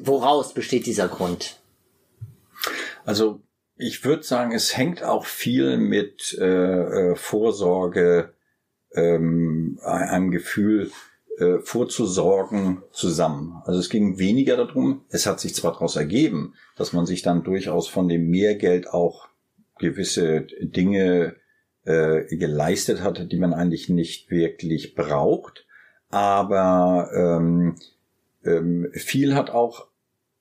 [0.00, 1.60] Woraus besteht dieser Grund?
[3.04, 3.40] Also
[3.76, 8.34] ich würde sagen, es hängt auch viel mit äh, äh Vorsorge,
[8.92, 10.90] ähm, einem Gefühl
[11.38, 13.60] äh, vorzusorgen zusammen.
[13.64, 17.42] Also es ging weniger darum, es hat sich zwar daraus ergeben, dass man sich dann
[17.42, 19.28] durchaus von dem Mehrgeld auch
[19.78, 21.34] gewisse Dinge
[21.84, 25.66] äh, geleistet hat, die man eigentlich nicht wirklich braucht.
[26.08, 27.76] Aber ähm,
[28.44, 29.88] ähm, viel hat auch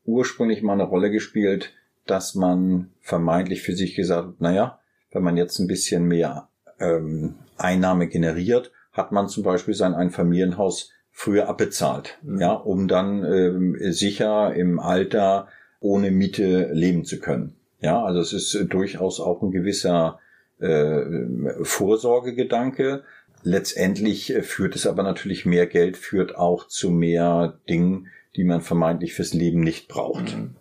[0.06, 1.74] ursprünglich mal eine Rolle gespielt,
[2.06, 4.80] dass man vermeintlich für sich gesagt hat, naja,
[5.12, 10.92] wenn man jetzt ein bisschen mehr ähm, Einnahme generiert, hat man zum Beispiel sein Einfamilienhaus
[11.12, 12.42] früher abbezahlt, mhm.
[12.42, 15.48] ja, um dann ähm, sicher im Alter
[15.80, 17.56] ohne Miete leben zu können.
[17.80, 20.20] Ja, also es ist durchaus auch ein gewisser
[20.60, 21.04] äh,
[21.62, 23.04] Vorsorgegedanke.
[23.44, 28.62] Letztendlich äh, führt es aber natürlich mehr Geld, führt auch zu mehr Dingen, die man
[28.62, 30.36] vermeintlich fürs Leben nicht braucht.
[30.36, 30.56] Mhm.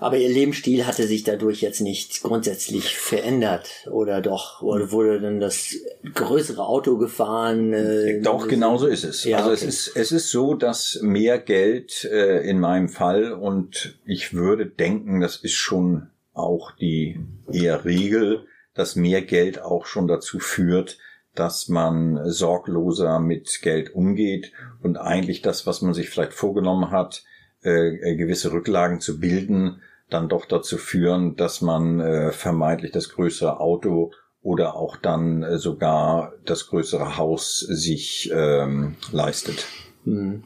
[0.00, 4.62] Aber ihr Lebensstil hatte sich dadurch jetzt nicht grundsätzlich verändert oder doch?
[4.62, 5.74] Oder wurde dann das
[6.14, 7.72] größere Auto gefahren?
[7.72, 9.24] Äh, doch, genau so ist es.
[9.24, 9.64] Ja, also okay.
[9.66, 14.66] es ist, es ist so, dass mehr Geld äh, in meinem Fall und ich würde
[14.66, 17.18] denken, das ist schon auch die
[17.52, 20.98] eher Regel, dass mehr Geld auch schon dazu führt,
[21.38, 27.22] dass man sorgloser mit Geld umgeht und eigentlich das, was man sich vielleicht vorgenommen hat,
[27.62, 33.60] äh, gewisse Rücklagen zu bilden, dann doch dazu führen, dass man äh, vermeintlich das größere
[33.60, 39.66] Auto oder auch dann äh, sogar das größere Haus sich ähm, leistet.
[40.04, 40.44] Hm.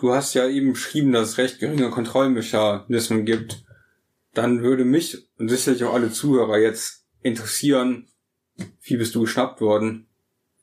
[0.00, 3.64] Du hast ja eben beschrieben, dass es recht geringe Kontrollmechanismen gibt.
[4.32, 8.06] Dann würde mich und sicherlich auch alle Zuhörer jetzt interessieren,
[8.82, 10.06] wie bist du geschnappt worden?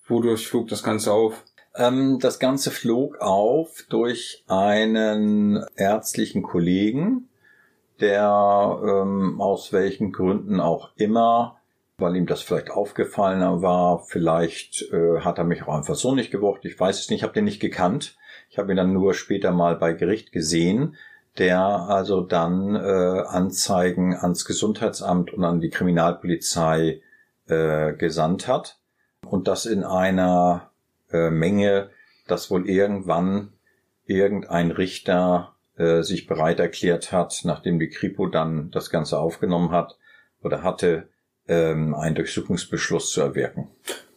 [0.08, 1.43] Wodurch flog das Ganze auf?
[1.75, 7.30] Ähm, das Ganze flog auf durch einen ärztlichen Kollegen,
[7.99, 11.60] der ähm, aus welchen Gründen auch immer,
[11.97, 16.32] weil ihm das vielleicht aufgefallen war, vielleicht äh, hat er mich auch einfach so nicht
[16.32, 18.15] gewocht, ich weiß es nicht, ich habe den nicht gekannt.
[18.49, 20.95] Ich habe ihn dann nur später mal bei Gericht gesehen,
[21.38, 27.01] der also dann äh, Anzeigen ans Gesundheitsamt und an die Kriminalpolizei
[27.47, 28.79] äh, gesandt hat
[29.25, 30.71] und das in einer
[31.12, 31.89] äh, Menge,
[32.27, 33.53] dass wohl irgendwann
[34.05, 39.97] irgendein Richter äh, sich bereit erklärt hat, nachdem die Kripo dann das Ganze aufgenommen hat
[40.41, 41.10] oder hatte,
[41.47, 43.69] ähm, einen Durchsuchungsbeschluss zu erwirken.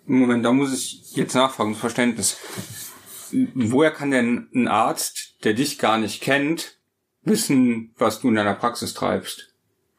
[0.07, 2.39] Moment, da muss ich jetzt nachfragen, Verständnis.
[3.55, 6.79] Woher kann denn ein Arzt, der dich gar nicht kennt,
[7.23, 9.50] wissen, was du in deiner Praxis treibst?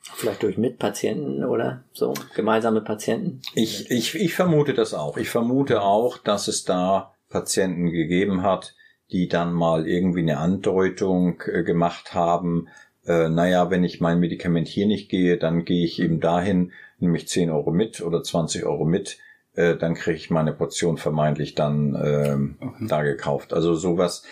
[0.01, 3.41] Vielleicht durch Mitpatienten oder so, gemeinsame Patienten?
[3.53, 5.17] Ich, ich, ich vermute das auch.
[5.17, 8.75] Ich vermute auch, dass es da Patienten gegeben hat,
[9.11, 12.67] die dann mal irgendwie eine Andeutung äh, gemacht haben,
[13.05, 17.17] äh, naja, wenn ich mein Medikament hier nicht gehe, dann gehe ich eben dahin, nehme
[17.17, 19.17] ich 10 Euro mit oder 20 Euro mit,
[19.53, 22.85] äh, dann kriege ich meine Portion vermeintlich dann äh, okay.
[22.87, 23.53] da gekauft.
[23.53, 24.23] Also sowas,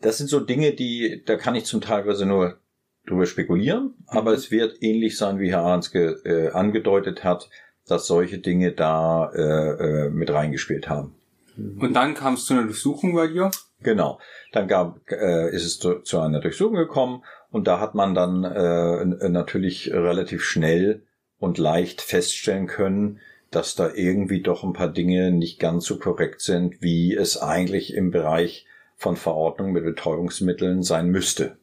[0.00, 2.58] das sind so Dinge, die, da kann ich zum Teilweise nur
[3.06, 3.94] drüber spekulieren, mhm.
[4.06, 7.48] aber es wird ähnlich sein, wie Herr Arnske äh, angedeutet hat,
[7.86, 11.14] dass solche Dinge da äh, äh, mit reingespielt haben.
[11.56, 13.50] Und dann kam es zu einer Durchsuchung bei dir?
[13.82, 14.20] Genau.
[14.52, 18.44] Dann gab, äh, ist es zu, zu einer Durchsuchung gekommen und da hat man dann
[18.44, 21.02] äh, natürlich relativ schnell
[21.38, 26.40] und leicht feststellen können, dass da irgendwie doch ein paar Dinge nicht ganz so korrekt
[26.40, 31.56] sind, wie es eigentlich im Bereich von Verordnung mit Betäubungsmitteln sein müsste.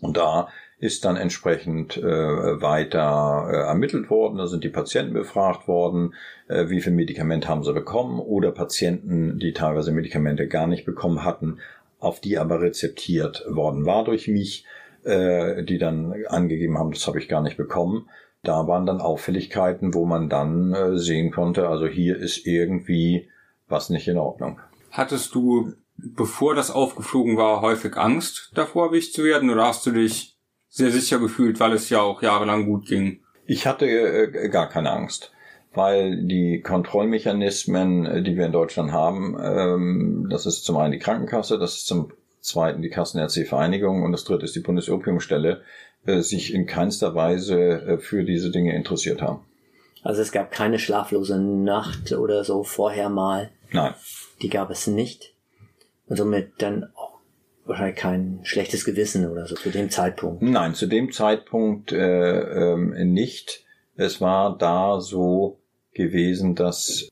[0.00, 2.02] Und da ist dann entsprechend äh,
[2.60, 4.36] weiter äh, ermittelt worden.
[4.36, 6.14] Da sind die Patienten befragt worden,
[6.48, 11.24] äh, wie viel Medikament haben sie bekommen oder Patienten, die teilweise Medikamente gar nicht bekommen
[11.24, 11.58] hatten,
[11.98, 14.66] auf die aber rezeptiert worden war durch mich,
[15.04, 18.10] äh, die dann angegeben haben, das habe ich gar nicht bekommen.
[18.42, 23.30] Da waren dann Auffälligkeiten, wo man dann äh, sehen konnte, also hier ist irgendwie
[23.66, 24.60] was nicht in Ordnung.
[24.90, 29.90] Hattest du, bevor das aufgeflogen war, häufig Angst davor, erwischt zu werden oder hast du
[29.90, 30.35] dich
[30.76, 33.20] sehr sicher gefühlt, weil es ja auch jahrelang gut ging.
[33.46, 35.32] Ich hatte äh, gar keine Angst,
[35.72, 40.98] weil die Kontrollmechanismen, äh, die wir in Deutschland haben, ähm, das ist zum einen die
[40.98, 42.12] Krankenkasse, das ist zum
[42.42, 45.62] zweiten die Kassenärztliche Vereinigung und das dritte ist die Bundesopiumstelle,
[46.04, 49.46] äh, sich in keinster Weise äh, für diese Dinge interessiert haben.
[50.02, 53.50] Also es gab keine schlaflose Nacht oder so vorher mal.
[53.72, 53.94] Nein.
[54.42, 55.32] Die gab es nicht.
[56.06, 56.90] Und somit dann
[57.66, 60.42] wahrscheinlich kein schlechtes Gewissen oder so zu dem Zeitpunkt.
[60.42, 63.64] Nein, zu dem Zeitpunkt äh, ähm, nicht.
[63.96, 65.60] Es war da so
[65.92, 67.08] gewesen, dass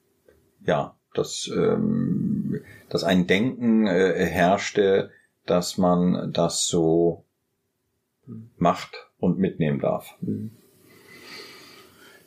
[0.66, 5.10] ja, dass, ähm, dass ein Denken äh, herrschte,
[5.46, 7.24] dass man das so
[8.56, 10.14] macht und mitnehmen darf.
[10.20, 10.50] Mhm.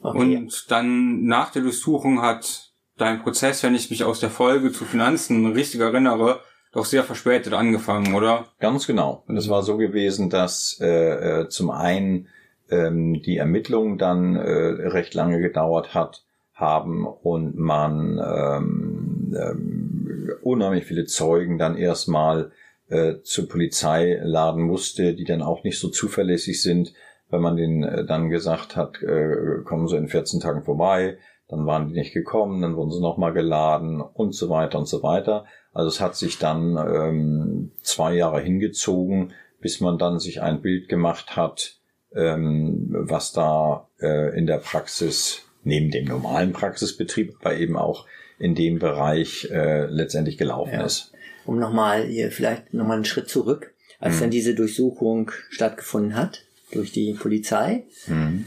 [0.01, 0.37] Okay.
[0.37, 4.85] Und dann nach der Durchsuchung hat dein Prozess, wenn ich mich aus der Folge zu
[4.85, 8.47] Finanzen richtig erinnere, doch sehr verspätet angefangen, oder?
[8.59, 9.23] Ganz genau.
[9.27, 12.27] Und es war so gewesen, dass äh, äh, zum einen
[12.69, 14.49] ähm, die Ermittlung dann äh,
[14.87, 16.23] recht lange gedauert hat,
[16.57, 22.51] haben und man ähm, ähm, unheimlich viele Zeugen dann erstmal
[22.89, 26.93] äh, zur Polizei laden musste, die dann auch nicht so zuverlässig sind,
[27.29, 31.17] wenn man denen äh, dann gesagt hat, äh, kommen sie in 14 Tagen vorbei,
[31.49, 35.01] dann waren die nicht gekommen, dann wurden sie nochmal geladen und so weiter und so
[35.03, 35.45] weiter.
[35.73, 40.89] Also es hat sich dann ähm, zwei Jahre hingezogen, bis man dann sich ein Bild
[40.89, 41.77] gemacht hat,
[42.13, 48.05] ähm, was da äh, in der Praxis neben dem normalen Praxisbetrieb, aber eben auch
[48.39, 50.85] in dem Bereich äh, letztendlich gelaufen ja.
[50.85, 51.11] ist.
[51.45, 54.19] Um nochmal hier vielleicht nochmal einen Schritt zurück, als mhm.
[54.21, 58.45] dann diese Durchsuchung stattgefunden hat durch die Polizei, mhm.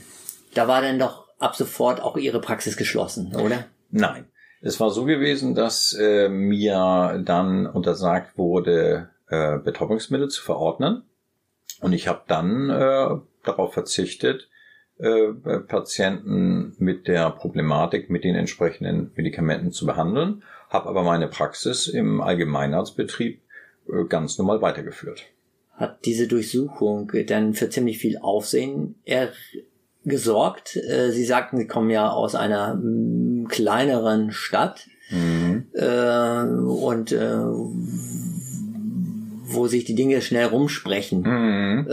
[0.54, 3.64] da war dann doch ab sofort auch Ihre Praxis geschlossen, oder?
[3.90, 4.26] Nein.
[4.62, 11.02] Es war so gewesen, dass äh, mir dann untersagt wurde, äh, Betäubungsmittel zu verordnen.
[11.80, 13.08] Und ich habe dann äh,
[13.42, 14.50] darauf verzichtet,
[14.98, 15.32] äh,
[15.66, 22.20] Patienten mit der Problematik mit den entsprechenden Medikamenten zu behandeln, habe aber meine Praxis im
[22.20, 23.40] Allgemeinarztbetrieb
[23.88, 25.24] äh, ganz normal weitergeführt.
[25.72, 29.32] Hat diese Durchsuchung dann für ziemlich viel Aufsehen er
[30.04, 30.76] gesorgt?
[30.76, 32.80] Äh, Sie sagten, Sie kommen ja aus einer
[33.48, 35.66] kleineren Stadt mhm.
[35.74, 37.36] äh, und äh,
[39.52, 41.22] wo sich die Dinge schnell rumsprechen.
[41.22, 41.86] Mhm.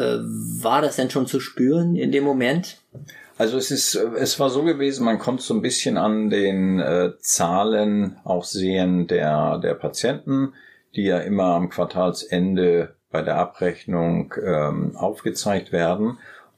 [0.62, 2.78] War das denn schon zu spüren in dem Moment?
[3.38, 7.12] Also es ist, es war so gewesen, man konnte so ein bisschen an den äh,
[7.20, 10.54] Zahlen auch sehen der, der Patienten,
[10.96, 16.18] die ja immer am Quartalsende bei der Abrechnung ähm, aufgezeigt werden.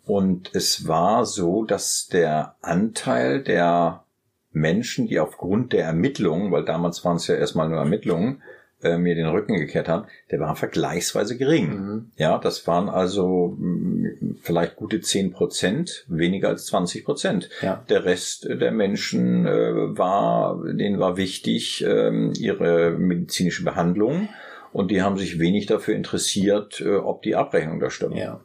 [0.10, 4.06] Und es war so, dass der Anteil der
[4.52, 8.42] Menschen, die aufgrund der Ermittlungen, weil damals waren es ja erstmal nur Ermittlungen,
[8.82, 11.70] äh, mir den Rücken gekehrt haben, der war vergleichsweise gering.
[11.70, 12.12] Mhm.
[12.18, 17.52] Ja, das waren also mh, mm, vielleicht gute zehn Prozent, weniger als 20 Prozent.
[17.62, 17.84] Ja.
[17.88, 24.30] Der Rest der Menschen äh, war, denen war wichtig, äh, ihre medizinische Behandlung
[24.74, 28.16] und die haben sich wenig dafür interessiert, äh, ob die Abrechnung da stimmt.
[28.16, 28.42] Ja.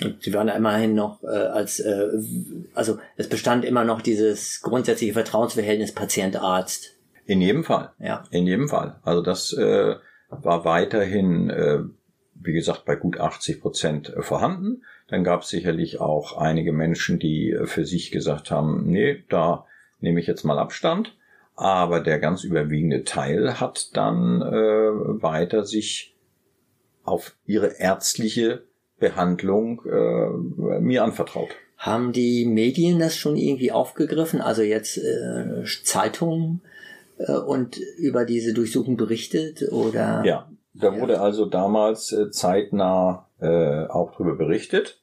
[0.00, 2.08] Und sie waren immerhin noch äh, als, äh,
[2.74, 6.96] also es bestand immer noch dieses grundsätzliche Vertrauensverhältnis Patient-Arzt.
[7.26, 7.92] In jedem Fall.
[7.98, 8.24] Ja.
[8.30, 8.96] In jedem Fall.
[9.02, 9.96] Also das äh,
[10.28, 11.80] war weiterhin, äh,
[12.34, 14.82] wie gesagt, bei gut 80 Prozent vorhanden.
[15.08, 19.66] Dann gab es sicherlich auch einige Menschen, die äh, für sich gesagt haben, nee, da
[20.00, 21.16] nehme ich jetzt mal Abstand.
[21.54, 24.52] Aber der ganz überwiegende Teil hat dann äh,
[25.22, 26.16] weiter sich
[27.04, 28.64] auf ihre ärztliche
[29.02, 31.50] Behandlung äh, mir anvertraut.
[31.76, 34.40] Haben die Medien das schon irgendwie aufgegriffen?
[34.40, 36.60] Also jetzt äh, Zeitungen
[37.18, 40.22] äh, und über diese Durchsuchung berichtet oder?
[40.24, 45.00] Ja, da wurde also damals äh, zeitnah äh, auch darüber berichtet.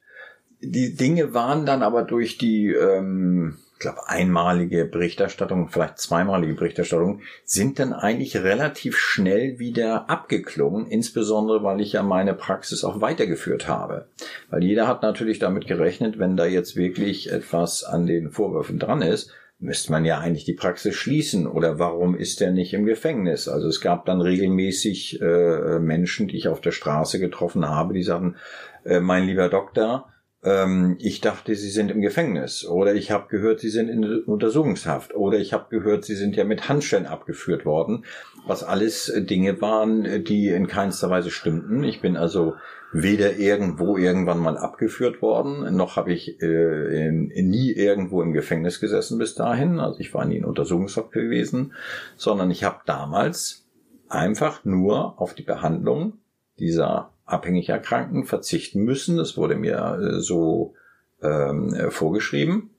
[0.61, 7.21] Die Dinge waren dann aber durch die ähm, ich glaube, einmalige Berichterstattung, vielleicht zweimalige Berichterstattung,
[7.45, 13.69] sind dann eigentlich relativ schnell wieder abgeklungen, insbesondere weil ich ja meine Praxis auch weitergeführt
[13.69, 14.09] habe.
[14.49, 19.01] Weil jeder hat natürlich damit gerechnet, wenn da jetzt wirklich etwas an den Vorwürfen dran
[19.01, 23.47] ist, müsste man ja eigentlich die Praxis schließen oder warum ist er nicht im Gefängnis?
[23.47, 28.03] Also es gab dann regelmäßig äh, Menschen, die ich auf der Straße getroffen habe, die
[28.03, 28.35] sagten,
[28.83, 30.11] äh, mein lieber Doktor,
[30.43, 35.13] ähm, ich dachte, Sie sind im Gefängnis oder ich habe gehört, Sie sind in Untersuchungshaft
[35.15, 38.05] oder ich habe gehört, Sie sind ja mit Handschellen abgeführt worden,
[38.47, 41.83] was alles äh, Dinge waren, äh, die in keinster Weise stimmten.
[41.83, 42.53] Ich bin also
[42.91, 48.79] weder irgendwo irgendwann mal abgeführt worden, noch habe ich äh, in, nie irgendwo im Gefängnis
[48.79, 49.79] gesessen bis dahin.
[49.79, 51.73] Also ich war nie in Untersuchungshaft gewesen,
[52.15, 53.67] sondern ich habe damals
[54.07, 56.13] einfach nur auf die Behandlung
[56.57, 59.17] dieser abhängig Erkrankten verzichten müssen.
[59.17, 60.73] Das wurde mir äh, so
[61.21, 62.71] ähm, äh, vorgeschrieben.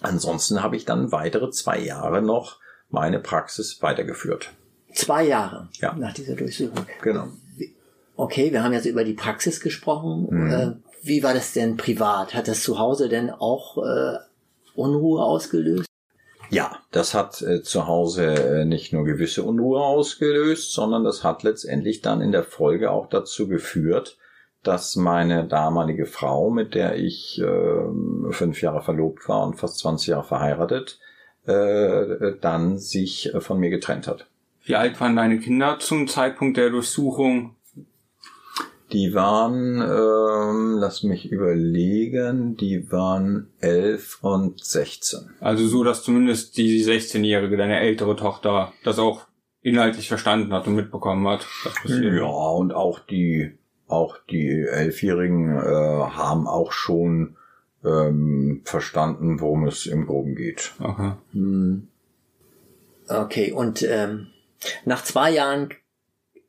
[0.00, 4.50] Ansonsten habe ich dann weitere zwei Jahre noch meine Praxis weitergeführt.
[4.92, 5.94] Zwei Jahre ja.
[5.94, 6.86] nach dieser Durchsuchung.
[7.02, 7.28] Genau.
[8.16, 10.26] Okay, wir haben jetzt über die Praxis gesprochen.
[10.30, 10.50] Mhm.
[10.50, 12.34] Äh, wie war das denn privat?
[12.34, 14.18] Hat das zu Hause denn auch äh,
[14.74, 15.86] Unruhe ausgelöst?
[16.50, 21.42] Ja, das hat äh, zu Hause äh, nicht nur gewisse Unruhe ausgelöst, sondern das hat
[21.42, 24.16] letztendlich dann in der Folge auch dazu geführt,
[24.62, 30.08] dass meine damalige Frau, mit der ich äh, fünf Jahre verlobt war und fast 20
[30.08, 30.98] Jahre verheiratet,
[31.46, 34.26] äh, dann sich äh, von mir getrennt hat.
[34.64, 37.54] Wie alt waren deine Kinder zum Zeitpunkt der Durchsuchung?
[38.92, 45.30] Die waren, ähm, lass mich überlegen, die waren elf und sechzehn.
[45.40, 49.26] Also so, dass zumindest die 16-jährige, deine ältere Tochter, das auch
[49.60, 51.46] inhaltlich verstanden hat und mitbekommen hat.
[51.86, 53.58] Ja, und auch die,
[53.88, 57.36] auch die Elfjährigen äh, haben auch schon
[57.84, 60.72] ähm, verstanden, worum es im Groben geht.
[60.78, 61.12] Okay.
[61.32, 61.88] Hm.
[63.08, 64.28] Okay, und ähm,
[64.84, 65.70] nach zwei Jahren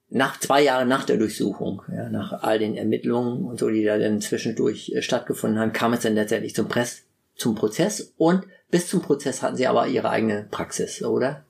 [0.09, 3.97] nach zwei Jahren nach der Durchsuchung, ja, nach all den Ermittlungen und so, die da
[3.97, 7.03] dann zwischendurch äh, stattgefunden haben, kam es dann letztendlich zum Press,
[7.35, 11.45] zum Prozess und bis zum Prozess hatten sie aber ihre eigene Praxis, oder?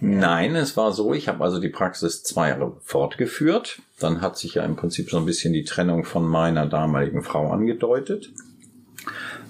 [0.00, 3.82] Nein, es war so, ich habe also die Praxis zwei Jahre fortgeführt.
[3.98, 7.50] Dann hat sich ja im Prinzip so ein bisschen die Trennung von meiner damaligen Frau
[7.50, 8.32] angedeutet,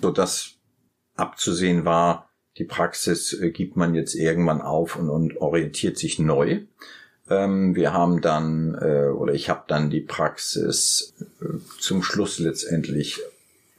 [0.03, 0.57] so dass
[1.15, 6.63] abzusehen war, die Praxis äh, gibt man jetzt irgendwann auf und, und orientiert sich neu.
[7.31, 11.47] Ähm, wir haben dann, äh, oder ich habe dann die Praxis äh,
[11.79, 13.21] zum Schluss letztendlich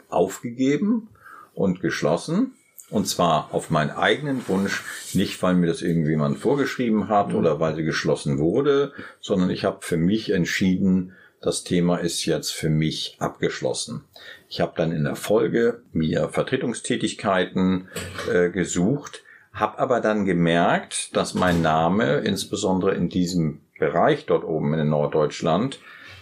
[0.10, 1.10] aufgegeben
[1.54, 2.54] und geschlossen.
[2.90, 4.84] Und zwar auf meinen eigenen Wunsch,
[5.14, 7.36] nicht weil mir das irgendjemand vorgeschrieben hat mhm.
[7.36, 8.92] oder weil sie geschlossen wurde,
[9.22, 14.04] sondern ich habe für mich entschieden, das Thema ist jetzt für mich abgeschlossen.
[14.48, 17.88] Ich habe dann in der Folge mir Vertretungstätigkeiten
[18.32, 19.24] äh, gesucht,
[19.54, 25.80] hab aber dann gemerkt, dass mein Name, insbesondere in diesem Bereich dort oben in Norddeutschland,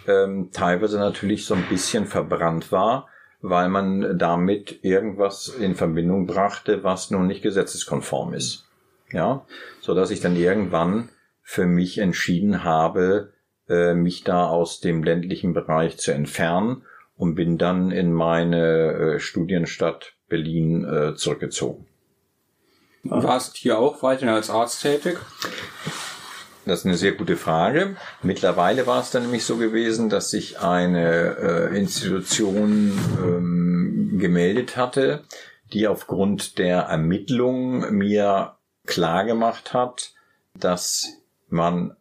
[0.08, 3.08] ähm, teilweise natürlich so ein bisschen verbrannt war,
[3.42, 8.66] weil man damit irgendwas in Verbindung brachte, was nun nicht gesetzeskonform ist.
[9.12, 9.44] Ja,
[9.80, 11.08] so dass ich dann irgendwann
[11.42, 13.32] für mich entschieden habe,
[13.68, 16.82] äh, mich da aus dem ländlichen Bereich zu entfernen
[17.16, 21.86] und bin dann in meine äh, Studienstadt Berlin äh, zurückgezogen.
[23.02, 25.18] Du warst hier auch weiterhin als Arzt tätig?
[26.66, 27.96] Das ist eine sehr gute Frage.
[28.22, 35.24] Mittlerweile war es dann nämlich so gewesen, dass sich eine äh, Institution ähm, gemeldet hatte,
[35.72, 40.12] die aufgrund der Ermittlung mir klargemacht hat,
[40.54, 41.08] dass
[41.48, 41.96] man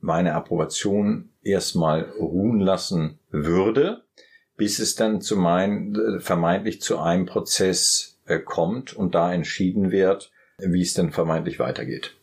[0.00, 4.02] meine Approbation erstmal ruhen lassen würde,
[4.56, 9.92] bis es dann zu mein, äh, vermeintlich zu einem Prozess äh, kommt und da entschieden
[9.92, 10.31] wird,
[10.66, 12.14] wie es denn vermeintlich weitergeht.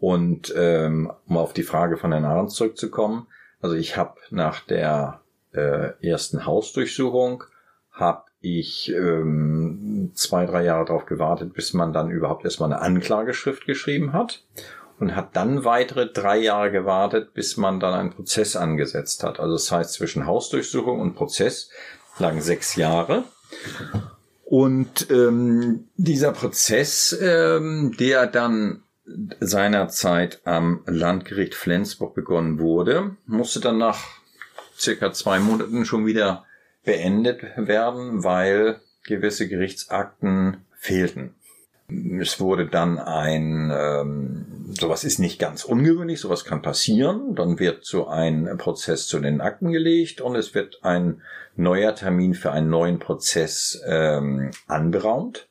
[0.00, 3.26] Und ähm, um auf die Frage von Herrn Ahrens zurückzukommen,
[3.60, 5.20] also ich habe nach der
[5.52, 7.44] äh, ersten Hausdurchsuchung
[7.92, 13.64] habe ich ähm, zwei, drei Jahre darauf gewartet, bis man dann überhaupt erstmal eine Anklageschrift
[13.64, 14.42] geschrieben hat
[14.98, 19.40] und hat dann weitere drei Jahre gewartet, bis man dann einen Prozess angesetzt hat.
[19.40, 21.70] Also das heißt, zwischen Hausdurchsuchung und Prozess
[22.18, 23.24] lagen sechs Jahre.
[24.44, 28.82] Und ähm, dieser Prozess, ähm, der dann
[29.40, 33.98] seinerzeit am Landgericht Flensburg begonnen wurde, musste dann nach
[34.78, 36.44] circa zwei Monaten schon wieder
[36.84, 41.34] beendet werden, weil gewisse Gerichtsakten fehlten.
[42.20, 44.46] Es wurde dann ein, ähm,
[44.78, 47.34] sowas ist nicht ganz ungewöhnlich, sowas kann passieren.
[47.34, 51.22] Dann wird so ein Prozess zu den Akten gelegt und es wird ein
[51.56, 55.48] neuer Termin für einen neuen Prozess ähm, anberaumt.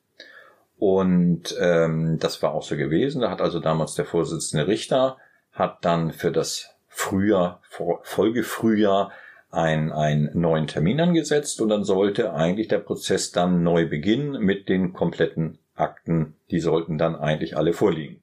[0.77, 3.21] Und ähm, das war auch so gewesen.
[3.21, 5.17] Da hat also damals der Vorsitzende Richter
[5.51, 7.61] hat dann für das Frühjahr,
[8.03, 9.11] Folgefrühjahr
[9.49, 14.67] ein, einen neuen Termin angesetzt und dann sollte eigentlich der Prozess dann neu beginnen mit
[14.67, 18.22] den kompletten Akten, die sollten dann eigentlich alle vorliegen.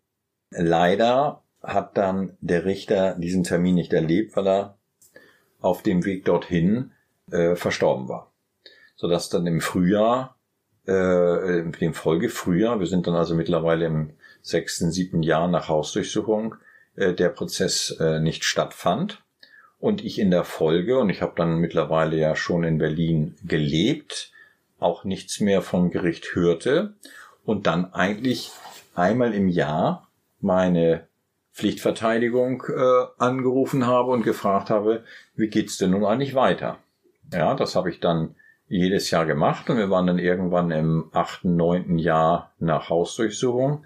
[0.50, 4.78] Leider hat dann der Richter diesen Termin nicht erlebt, weil er
[5.60, 6.92] auf dem Weg dorthin
[7.30, 8.32] äh, verstorben war.
[8.96, 10.36] Sodass dann im Frühjahr,
[10.86, 14.10] äh, dem Folgefrühjahr, wir sind dann also mittlerweile im
[14.42, 16.56] sechsten, siebten Jahr nach Hausdurchsuchung,
[16.96, 19.22] äh, der Prozess äh, nicht stattfand.
[19.78, 24.32] Und ich in der Folge, und ich habe dann mittlerweile ja schon in Berlin gelebt,
[24.78, 26.94] auch nichts mehr vom Gericht hörte
[27.44, 28.50] und dann eigentlich
[28.94, 30.09] einmal im Jahr
[30.40, 31.06] meine
[31.52, 36.78] Pflichtverteidigung äh, angerufen habe und gefragt habe, wie geht's denn nun eigentlich weiter?
[37.32, 38.34] Ja, das habe ich dann
[38.68, 43.84] jedes Jahr gemacht und wir waren dann irgendwann im achten, neunten Jahr nach Hausdurchsuchung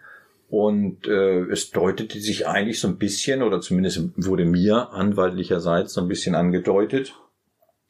[0.50, 6.02] und äh, es deutete sich eigentlich so ein bisschen oder zumindest wurde mir anwaltlicherseits so
[6.02, 7.14] ein bisschen angedeutet.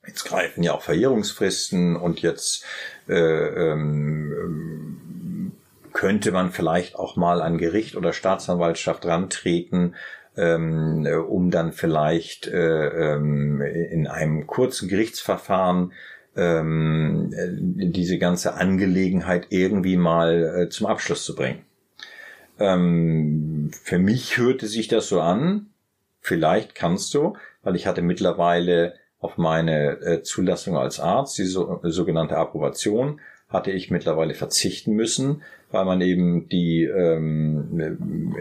[0.07, 2.65] Jetzt greifen ja auch Verjährungsfristen und jetzt
[3.09, 4.74] äh, ähm,
[6.05, 9.95] könnte man vielleicht auch mal an Gericht oder Staatsanwaltschaft rantreten,
[10.37, 15.95] ähm, um dann vielleicht äh, ähm, in einem kurzen Gerichtsverfahren
[16.37, 21.65] ähm, diese ganze Angelegenheit irgendwie mal äh, zum Abschluss zu bringen.
[22.59, 25.69] Ähm, für mich hörte sich das so an,
[26.21, 31.81] vielleicht kannst du, weil ich hatte mittlerweile auf meine äh, Zulassung als Arzt, die so,
[31.83, 37.69] sogenannte Approbation, hatte ich mittlerweile verzichten müssen, weil man eben die ähm,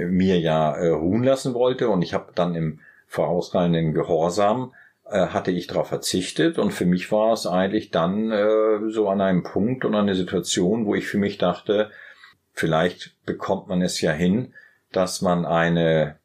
[0.10, 1.90] mir ja äh, ruhen lassen wollte.
[1.90, 4.74] Und ich habe dann im vorausreihenden Gehorsam
[5.06, 6.58] äh, hatte ich darauf verzichtet.
[6.58, 10.86] Und für mich war es eigentlich dann äh, so an einem Punkt und eine Situation,
[10.86, 11.92] wo ich für mich dachte,
[12.52, 14.54] vielleicht bekommt man es ja hin,
[14.92, 16.18] dass man eine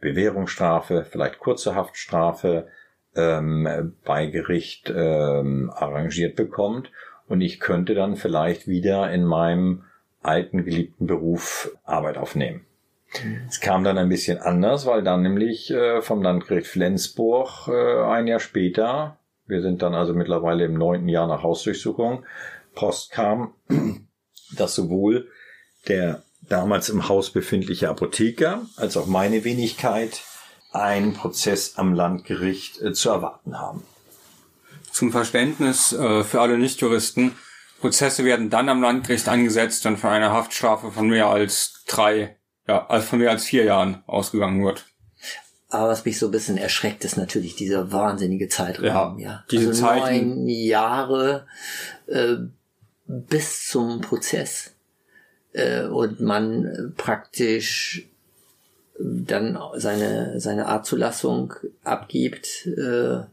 [0.00, 2.68] Bewährungsstrafe, vielleicht kurze Haftstrafe
[3.14, 6.90] ähm, bei Gericht ähm, arrangiert bekommt
[7.28, 9.84] und ich könnte dann vielleicht wieder in meinem
[10.22, 12.66] alten geliebten Beruf Arbeit aufnehmen.
[13.48, 18.26] Es kam dann ein bisschen anders, weil dann nämlich äh, vom Landgericht Flensburg äh, ein
[18.26, 22.24] Jahr später, wir sind dann also mittlerweile im neunten Jahr nach Hausdurchsuchung,
[22.74, 23.54] Post kam,
[24.56, 25.28] dass sowohl
[25.88, 30.22] der damals im Haus befindliche Apotheker als auch meine Wenigkeit
[30.72, 33.82] einen Prozess am Landgericht äh, zu erwarten haben.
[34.96, 37.32] Zum Verständnis äh, für alle Nichtjuristen,
[37.82, 42.86] Prozesse werden dann am Landgericht angesetzt, wenn von einer Haftstrafe von mehr als drei, ja,
[42.86, 44.86] also von mehr als vier Jahren ausgegangen wird.
[45.68, 49.18] Aber was mich so ein bisschen erschreckt, ist natürlich dieser wahnsinnige Zeitraum.
[49.18, 49.44] Ja, ja.
[49.50, 51.46] diese also Zeiten, neun Jahre
[52.06, 52.36] äh,
[53.06, 54.72] bis zum Prozess
[55.52, 58.08] äh, und man praktisch
[58.98, 61.52] dann seine seine Artzulassung
[61.84, 62.66] abgibt.
[62.66, 63.24] Äh,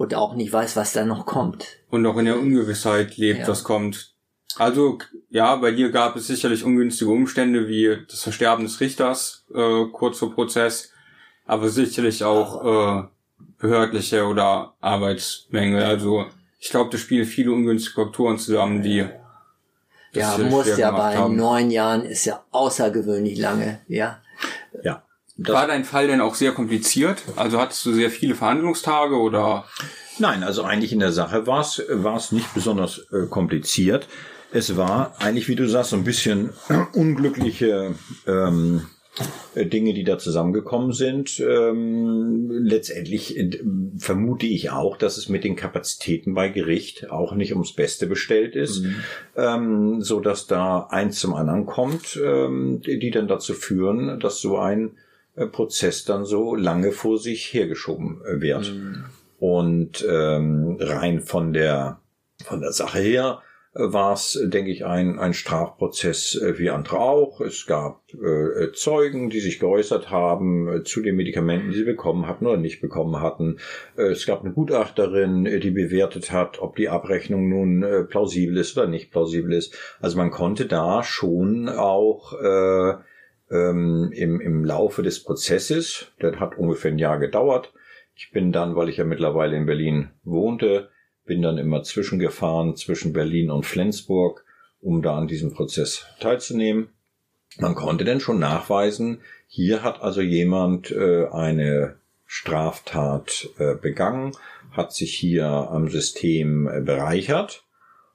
[0.00, 1.66] und auch nicht weiß, was da noch kommt.
[1.90, 3.48] Und auch in der Ungewissheit lebt, Ja.
[3.48, 4.14] was kommt.
[4.56, 4.96] Also,
[5.28, 10.18] ja, bei dir gab es sicherlich ungünstige Umstände wie das Versterben des Richters äh, kurz
[10.18, 10.90] vor Prozess,
[11.44, 13.08] aber sicherlich auch äh,
[13.58, 15.82] behördliche oder Arbeitsmängel.
[15.82, 16.24] Also
[16.58, 19.04] ich glaube, da spielen viele ungünstige Faktoren zusammen, die
[20.14, 21.36] das Ja, muss ja bei haben.
[21.36, 24.18] neun Jahren ist ja außergewöhnlich lange, ja.
[24.82, 25.02] Ja.
[25.48, 27.22] War dein Fall denn auch sehr kompliziert?
[27.36, 29.64] Also hattest du sehr viele Verhandlungstage oder?
[30.18, 34.06] Nein, also eigentlich in der Sache war es war es nicht besonders äh, kompliziert.
[34.52, 36.50] Es war eigentlich, wie du sagst, so ein bisschen
[36.92, 37.94] unglückliche
[38.26, 38.86] ähm,
[39.54, 41.40] äh, Dinge, die da zusammengekommen sind.
[41.40, 43.38] Ähm, letztendlich
[43.96, 48.56] vermute ich auch, dass es mit den Kapazitäten bei Gericht auch nicht ums Beste bestellt
[48.56, 48.84] ist,
[49.36, 54.40] ähm, so dass da eins zum anderen kommt, ähm, die, die dann dazu führen, dass
[54.40, 54.92] so ein
[55.46, 58.72] Prozess dann so lange vor sich hergeschoben äh, wird.
[59.38, 62.00] Und ähm, rein von der
[62.44, 63.42] von der Sache her
[63.74, 67.40] äh, war es, denke ich, ein, ein Strafprozess äh, wie andere auch.
[67.40, 72.26] Es gab äh, Zeugen, die sich geäußert haben äh, zu den Medikamenten, die sie bekommen
[72.26, 73.58] hatten oder nicht bekommen hatten.
[73.96, 78.56] Äh, es gab eine Gutachterin, äh, die bewertet hat, ob die Abrechnung nun äh, plausibel
[78.58, 79.76] ist oder nicht plausibel ist.
[80.00, 82.94] Also man konnte da schon auch äh,
[83.50, 87.72] ähm, im, im Laufe des Prozesses, der hat ungefähr ein Jahr gedauert.
[88.14, 90.90] Ich bin dann, weil ich ja mittlerweile in Berlin wohnte,
[91.24, 94.44] bin dann immer zwischengefahren zwischen Berlin und Flensburg,
[94.80, 96.90] um da an diesem Prozess teilzunehmen.
[97.58, 101.96] Man konnte denn schon nachweisen, hier hat also jemand äh, eine
[102.26, 104.32] Straftat äh, begangen,
[104.70, 107.64] hat sich hier am System äh, bereichert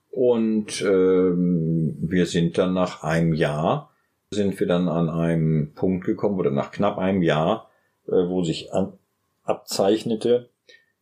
[0.10, 3.92] und ähm, wir sind dann nach einem Jahr
[4.32, 7.70] sind wir dann an einem Punkt gekommen oder nach knapp einem Jahr,
[8.08, 8.94] äh, wo sich an,
[9.44, 10.50] abzeichnete,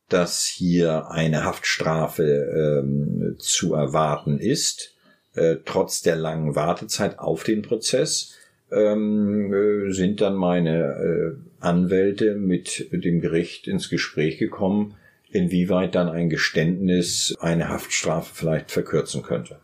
[0.09, 4.95] dass hier eine Haftstrafe ähm, zu erwarten ist.
[5.35, 8.37] äh, trotz der langen Wartezeit auf den Prozess
[8.71, 14.95] ähm, äh, sind dann meine äh, Anwälte mit dem Gericht ins Gespräch gekommen,
[15.29, 19.59] inwieweit dann ein Geständnis eine Haftstrafe vielleicht verkürzen könnte.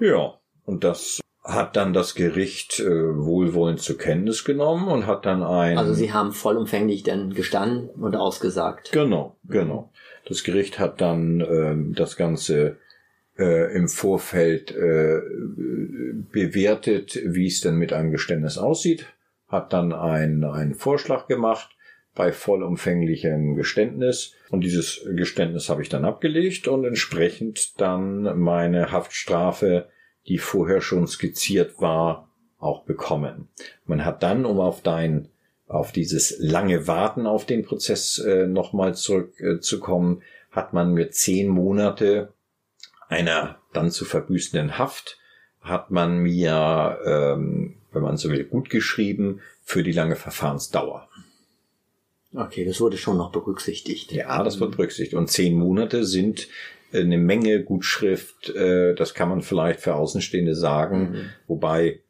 [0.00, 0.34] Ja,
[0.64, 5.78] und das hat dann das Gericht äh, wohlwollend zur Kenntnis genommen und hat dann ein.
[5.78, 8.90] Also Sie haben vollumfänglich dann gestanden und ausgesagt.
[8.92, 9.92] Genau, genau.
[10.26, 12.78] Das Gericht hat dann ähm, das Ganze
[13.38, 15.20] äh, im Vorfeld äh,
[16.32, 19.06] bewertet, wie es denn mit einem Geständnis aussieht,
[19.46, 21.70] hat dann einen, einen Vorschlag gemacht
[22.16, 29.88] bei vollumfänglichem Geständnis und dieses Geständnis habe ich dann abgelegt und entsprechend dann meine Haftstrafe
[30.28, 33.48] die vorher schon skizziert war, auch bekommen.
[33.84, 35.28] Man hat dann, um auf dein,
[35.68, 41.48] auf dieses lange Warten auf den Prozess äh, nochmal zurückzukommen, äh, hat man mir zehn
[41.48, 42.32] Monate
[43.08, 45.18] einer dann zu verbüßenden Haft,
[45.60, 51.08] hat man mir, ähm, wenn man so will, gut geschrieben für die lange Verfahrensdauer.
[52.34, 54.12] Okay, das wurde schon noch berücksichtigt.
[54.12, 55.14] Ja, das wird berücksichtigt.
[55.14, 56.48] Und zehn Monate sind
[56.92, 61.30] eine Menge Gutschrift, äh, das kann man vielleicht für Außenstehende sagen, mhm.
[61.46, 62.00] wobei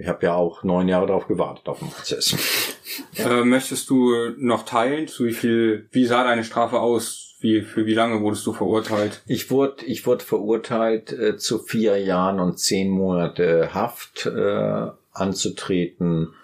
[0.00, 2.36] ich habe ja auch neun Jahre darauf gewartet auf den Prozess.
[3.16, 7.36] Äh, möchtest du noch teilen, zu wie viel, wie sah deine Strafe aus?
[7.40, 9.22] Wie, für wie lange wurdest du verurteilt?
[9.26, 16.34] Ich wurde, ich wurde verurteilt, äh, zu vier Jahren und zehn Monate Haft äh, anzutreten,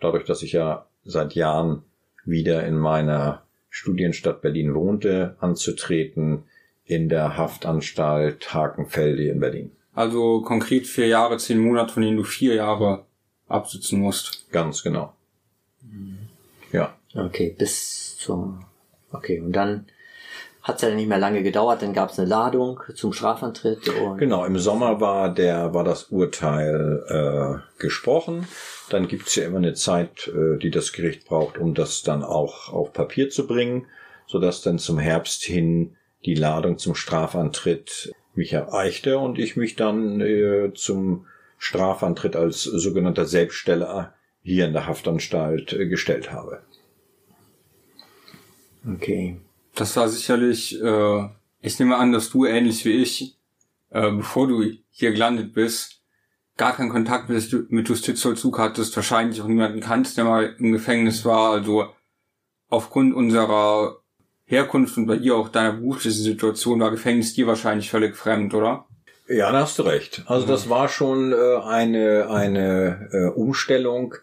[0.00, 1.84] dadurch, dass ich ja seit Jahren
[2.24, 6.44] wieder in meiner Studienstadt Berlin wohnte, anzutreten
[6.94, 9.72] in der Haftanstalt Hakenfelde in Berlin.
[9.94, 13.04] Also konkret vier Jahre, zehn Monate, von denen du vier Jahre
[13.48, 14.50] absitzen musst.
[14.50, 15.12] Ganz genau.
[16.72, 16.96] Ja.
[17.14, 18.64] Okay, bis zum.
[19.12, 19.86] Okay, und dann
[20.62, 23.88] hat es ja nicht mehr lange gedauert, dann gab es eine Ladung zum Strafantritt.
[23.88, 28.46] Und genau, im Sommer war der war das Urteil äh, gesprochen.
[28.88, 32.22] Dann gibt es ja immer eine Zeit, äh, die das Gericht braucht, um das dann
[32.22, 33.86] auch auf Papier zu bringen,
[34.28, 40.20] sodass dann zum Herbst hin die Ladung zum Strafantritt mich erreichte und ich mich dann
[40.20, 41.26] äh, zum
[41.58, 46.62] Strafantritt als sogenannter Selbststeller hier in der Haftanstalt äh, gestellt habe.
[48.86, 49.36] Okay.
[49.74, 51.28] Das war sicherlich, äh,
[51.60, 53.36] ich nehme an, dass du ähnlich wie ich,
[53.90, 56.02] äh, bevor du hier gelandet bist,
[56.56, 61.24] gar keinen Kontakt mit, mit Justizvollzug hattest, wahrscheinlich auch niemanden kannst, der mal im Gefängnis
[61.24, 61.52] war.
[61.52, 61.88] Also
[62.68, 64.01] aufgrund unserer
[64.52, 68.84] Herkunft und bei dir auch deiner beruflichen Situation war Gefängnis dir wahrscheinlich völlig fremd, oder?
[69.26, 70.24] Ja, da hast du recht.
[70.26, 74.14] Also das war schon äh, eine, eine äh, Umstellung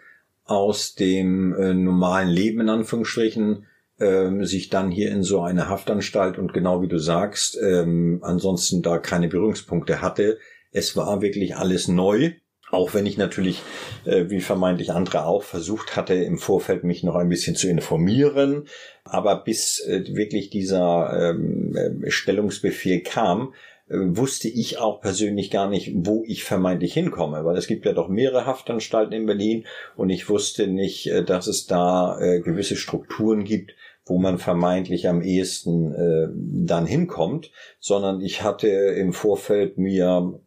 [0.45, 3.65] aus dem äh, normalen Leben in Anführungsstrichen,
[3.99, 8.83] ähm, sich dann hier in so eine Haftanstalt und genau wie du sagst, ähm, ansonsten
[8.83, 10.37] da keine Berührungspunkte hatte.
[10.71, 12.33] Es war wirklich alles neu
[12.71, 13.61] auch wenn ich natürlich,
[14.05, 18.67] äh, wie vermeintlich andere auch, versucht hatte, im Vorfeld mich noch ein bisschen zu informieren.
[19.03, 23.53] Aber bis äh, wirklich dieser ähm, äh, Stellungsbefehl kam,
[23.89, 27.93] äh, wusste ich auch persönlich gar nicht, wo ich vermeintlich hinkomme, weil es gibt ja
[27.93, 29.65] doch mehrere Haftanstalten in Berlin
[29.95, 33.73] und ich wusste nicht, äh, dass es da äh, gewisse Strukturen gibt,
[34.05, 36.27] wo man vermeintlich am ehesten äh,
[36.67, 40.39] dann hinkommt, sondern ich hatte im Vorfeld mir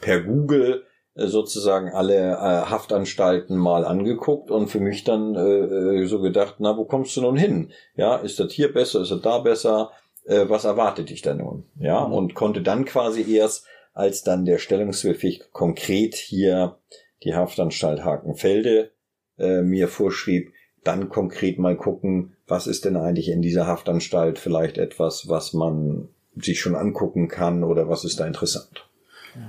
[0.00, 0.85] per Google
[1.16, 2.36] sozusagen alle äh,
[2.70, 7.22] Haftanstalten mal angeguckt und für mich dann äh, äh, so gedacht, na, wo kommst du
[7.22, 7.72] nun hin?
[7.96, 9.90] Ja, ist das hier besser, ist das da besser?
[10.26, 11.64] Äh, was erwartet dich da nun?
[11.78, 12.12] Ja, mhm.
[12.12, 16.76] und konnte dann quasi erst, als dann der Stellungsbefehl konkret hier
[17.24, 18.90] die Haftanstalt Hakenfelde
[19.38, 20.52] äh, mir vorschrieb,
[20.84, 26.08] dann konkret mal gucken, was ist denn eigentlich in dieser Haftanstalt vielleicht etwas, was man
[26.36, 28.86] sich schon angucken kann oder was ist da interessant.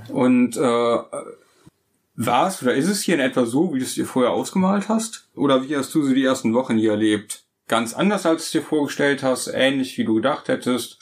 [0.10, 0.98] Und äh,
[2.18, 4.90] war es oder ist es hier in etwa so, wie du es dir vorher ausgemalt
[4.90, 5.30] hast?
[5.36, 7.44] Oder wie hast du so die ersten Wochen hier erlebt?
[7.68, 10.98] Ganz anders, als du es dir vorgestellt hast, ähnlich wie du gedacht hättest?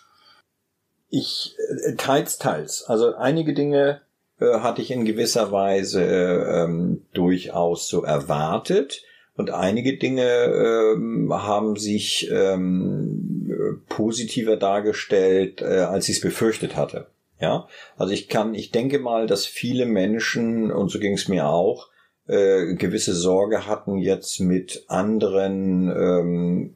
[1.10, 1.56] Ich
[1.86, 2.84] äh, teils, teils.
[2.84, 4.02] Also einige Dinge
[4.40, 9.02] äh, hatte ich in gewisser Weise ähm, durchaus so erwartet.
[9.38, 17.08] Und einige Dinge ähm, haben sich ähm, positiver dargestellt, äh, als ich es befürchtet hatte.
[17.40, 17.68] Ja,
[17.98, 21.90] also ich kann, ich denke mal, dass viele Menschen, und so ging es mir auch,
[22.28, 26.76] äh, gewisse Sorge hatten, jetzt mit anderen ähm,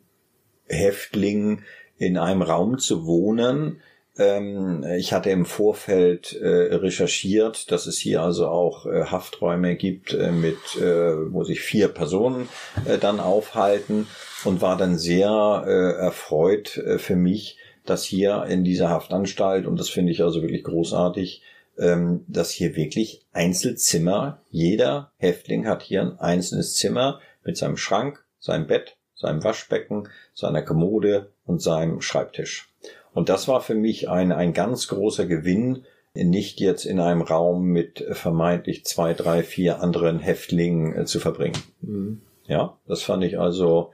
[0.67, 1.63] Häftlingen
[1.97, 3.81] in einem Raum zu wohnen.
[4.17, 10.13] Ähm, ich hatte im Vorfeld äh, recherchiert, dass es hier also auch äh, Hafträume gibt,
[10.13, 12.49] äh, mit, äh, wo sich vier Personen
[12.85, 14.07] äh, dann aufhalten
[14.43, 17.57] und war dann sehr äh, erfreut für mich,
[17.89, 21.41] dass hier in dieser Haftanstalt, und das finde ich also wirklich großartig,
[21.77, 28.23] ähm, dass hier wirklich Einzelzimmer, jeder Häftling hat hier ein einzelnes Zimmer mit seinem Schrank,
[28.39, 32.69] seinem Bett, seinem Waschbecken, seiner Kommode und seinem Schreibtisch.
[33.13, 37.65] Und das war für mich ein, ein ganz großer Gewinn, nicht jetzt in einem Raum
[37.65, 41.61] mit vermeintlich zwei, drei, vier anderen Häftlingen äh, zu verbringen.
[41.81, 42.21] Mhm.
[42.47, 43.91] Ja, das fand ich also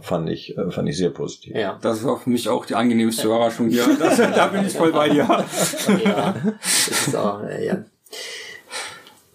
[0.00, 1.54] fand ich äh, fand ich sehr positiv.
[1.54, 3.86] Ja, das war für mich auch die angenehmste Überraschung hier.
[3.98, 5.26] Das, da bin ich voll bei dir.
[6.04, 7.84] ja, das ist auch, äh, ja.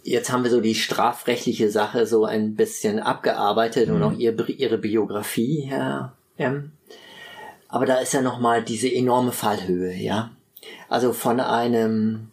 [0.03, 3.95] Jetzt haben wir so die strafrechtliche Sache so ein bisschen abgearbeitet mhm.
[3.95, 6.71] und auch ihr, ihre Biografie, Herr M.
[7.69, 10.31] Aber da ist ja noch mal diese enorme Fallhöhe, ja.
[10.89, 12.31] Also von einem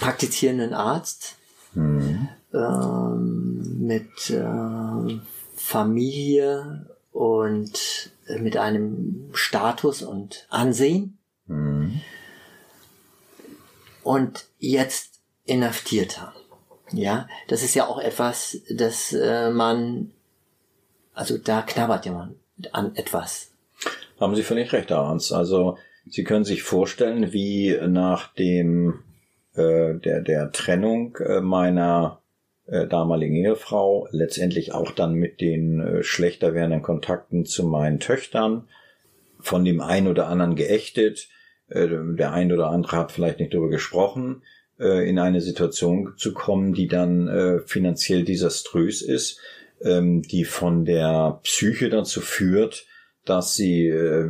[0.00, 1.36] praktizierenden Arzt
[1.74, 2.28] mhm.
[2.54, 5.18] ähm, mit äh,
[5.56, 11.18] Familie und mit einem Status und Ansehen.
[11.46, 12.00] Mhm.
[14.02, 16.34] Und jetzt inhaftierter.
[16.92, 20.12] Ja, das ist ja auch etwas, das äh, man,
[21.12, 22.36] also da knabbert jemand
[22.72, 23.50] an etwas.
[24.18, 25.32] Haben Sie völlig recht, Herr Hans.
[25.32, 29.02] Also Sie können sich vorstellen, wie nach dem
[29.54, 32.22] äh, der der Trennung äh, meiner
[32.68, 38.68] äh, damaligen Ehefrau letztendlich auch dann mit den äh, schlechter werdenden Kontakten zu meinen Töchtern
[39.40, 41.28] von dem einen oder anderen geächtet.
[41.68, 44.42] Äh, der ein oder andere hat vielleicht nicht darüber gesprochen,
[44.78, 49.40] äh, in eine Situation zu kommen, die dann äh, finanziell desaströs ist,
[49.82, 52.86] ähm, die von der Psyche dazu führt,
[53.24, 54.28] dass sie äh,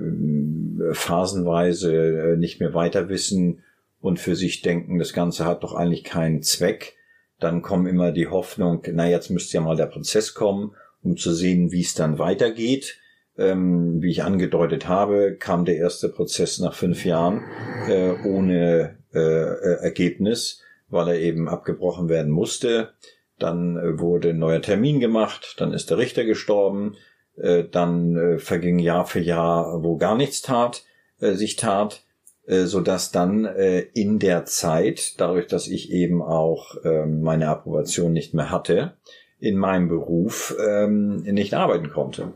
[0.92, 3.62] phasenweise äh, nicht mehr weiter wissen
[4.00, 6.97] und für sich denken, das Ganze hat doch eigentlich keinen Zweck.
[7.40, 11.32] Dann kommen immer die Hoffnung, na jetzt müsste ja mal der Prozess kommen, um zu
[11.32, 12.98] sehen, wie es dann weitergeht.
[13.36, 17.44] Ähm, wie ich angedeutet habe, kam der erste Prozess nach fünf Jahren
[17.88, 22.94] äh, ohne äh, äh Ergebnis, weil er eben abgebrochen werden musste.
[23.38, 26.96] Dann äh, wurde ein neuer Termin gemacht, dann ist der Richter gestorben,
[27.36, 30.82] äh, dann verging Jahr für Jahr, wo gar nichts tat,
[31.20, 32.04] sich tat,
[32.48, 38.12] so dass dann äh, in der Zeit, dadurch, dass ich eben auch ähm, meine Approbation
[38.12, 38.94] nicht mehr hatte,
[39.38, 42.32] in meinem Beruf ähm, nicht arbeiten konnte.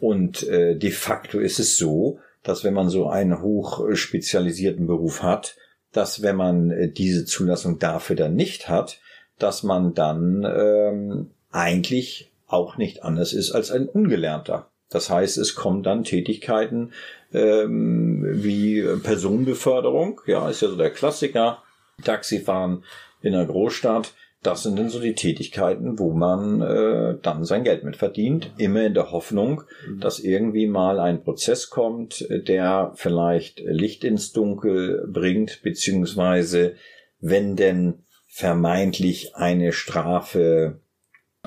[0.00, 5.56] Und äh, de facto ist es so, dass wenn man so einen hochspezialisierten Beruf hat,
[5.92, 9.00] dass wenn man äh, diese Zulassung dafür dann nicht hat,
[9.38, 14.70] dass man dann ähm, eigentlich auch nicht anders ist als ein Ungelernter.
[14.88, 16.92] Das heißt, es kommen dann Tätigkeiten
[17.32, 21.62] ähm, wie Personenbeförderung, ja, ist ja so der Klassiker,
[22.04, 22.84] Taxifahren
[23.22, 24.14] in einer Großstadt.
[24.42, 28.84] Das sind dann so die Tätigkeiten, wo man äh, dann sein Geld mit verdient, immer
[28.84, 29.64] in der Hoffnung,
[29.98, 36.76] dass irgendwie mal ein Prozess kommt, der vielleicht Licht ins Dunkel bringt, beziehungsweise
[37.20, 40.80] wenn denn vermeintlich eine Strafe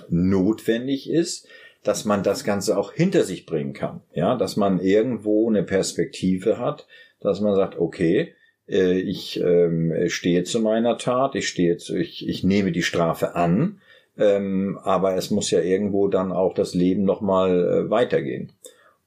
[0.10, 1.48] notwendig ist,
[1.84, 4.02] dass man das Ganze auch hinter sich bringen kann.
[4.14, 6.88] Ja, dass man irgendwo eine Perspektive hat,
[7.20, 8.34] dass man sagt, okay,
[8.68, 13.36] äh, ich ähm, stehe zu meiner Tat, ich stehe zu, ich, ich nehme die Strafe
[13.36, 13.82] an,
[14.18, 18.52] ähm, aber es muss ja irgendwo dann auch das Leben nochmal äh, weitergehen.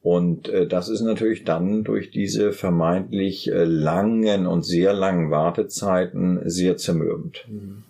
[0.03, 6.77] Und äh, das ist natürlich dann durch diese vermeintlich langen und sehr langen Wartezeiten sehr
[6.77, 7.45] zermürbend.
[7.49, 7.83] Mhm.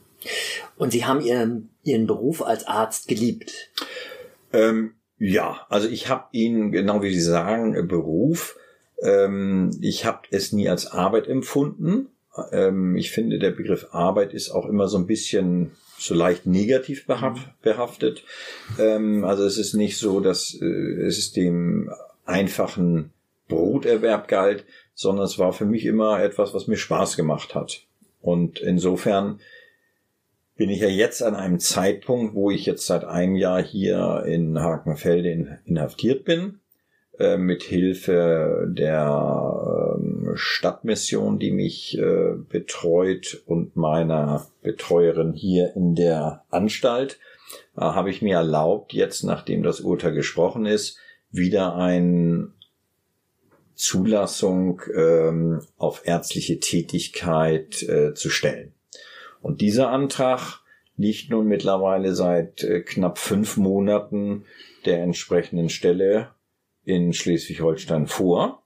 [0.76, 3.70] Und Sie haben Ihren, Ihren Beruf als Arzt geliebt?
[4.57, 8.57] Ähm, ja, also ich habe ihn, genau wie Sie sagen, äh, Beruf.
[9.02, 12.09] Ähm, ich habe es nie als Arbeit empfunden.
[12.52, 17.07] Ähm, ich finde, der Begriff Arbeit ist auch immer so ein bisschen so leicht negativ
[17.07, 18.24] behaftet.
[18.78, 21.90] Ähm, also es ist nicht so, dass äh, es dem
[22.24, 23.12] einfachen
[23.48, 27.82] Broterwerb galt, sondern es war für mich immer etwas, was mir Spaß gemacht hat.
[28.20, 29.40] Und insofern
[30.57, 34.59] bin ich ja jetzt an einem Zeitpunkt, wo ich jetzt seit einem Jahr hier in
[34.59, 36.61] Hakenfelde inhaftiert bin,
[37.18, 45.94] äh, mit Hilfe der äh, Stadtmission, die mich äh, betreut und meiner Betreuerin hier in
[45.94, 47.18] der Anstalt,
[47.76, 50.98] äh, habe ich mir erlaubt, jetzt nachdem das Urteil gesprochen ist,
[51.30, 52.52] wieder ein
[53.74, 58.72] Zulassung ähm, auf ärztliche Tätigkeit äh, zu stellen.
[59.47, 60.59] Und dieser Antrag
[60.97, 64.44] liegt nun mittlerweile seit äh, knapp fünf Monaten
[64.86, 66.30] der entsprechenden Stelle
[66.82, 68.64] in Schleswig-Holstein vor.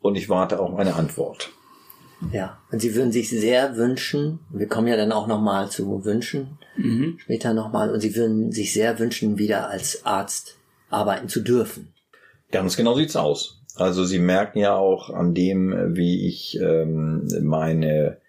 [0.00, 1.52] Und ich warte auf eine Antwort.
[2.32, 6.58] Ja, und Sie würden sich sehr wünschen, wir kommen ja dann auch nochmal zu Wünschen,
[6.76, 7.18] mhm.
[7.20, 10.56] später nochmal, und Sie würden sich sehr wünschen, wieder als Arzt
[10.90, 11.92] arbeiten zu dürfen.
[12.50, 13.62] Ganz genau sieht's aus.
[13.76, 18.20] Also Sie merken ja auch an dem, wie ich ähm, meine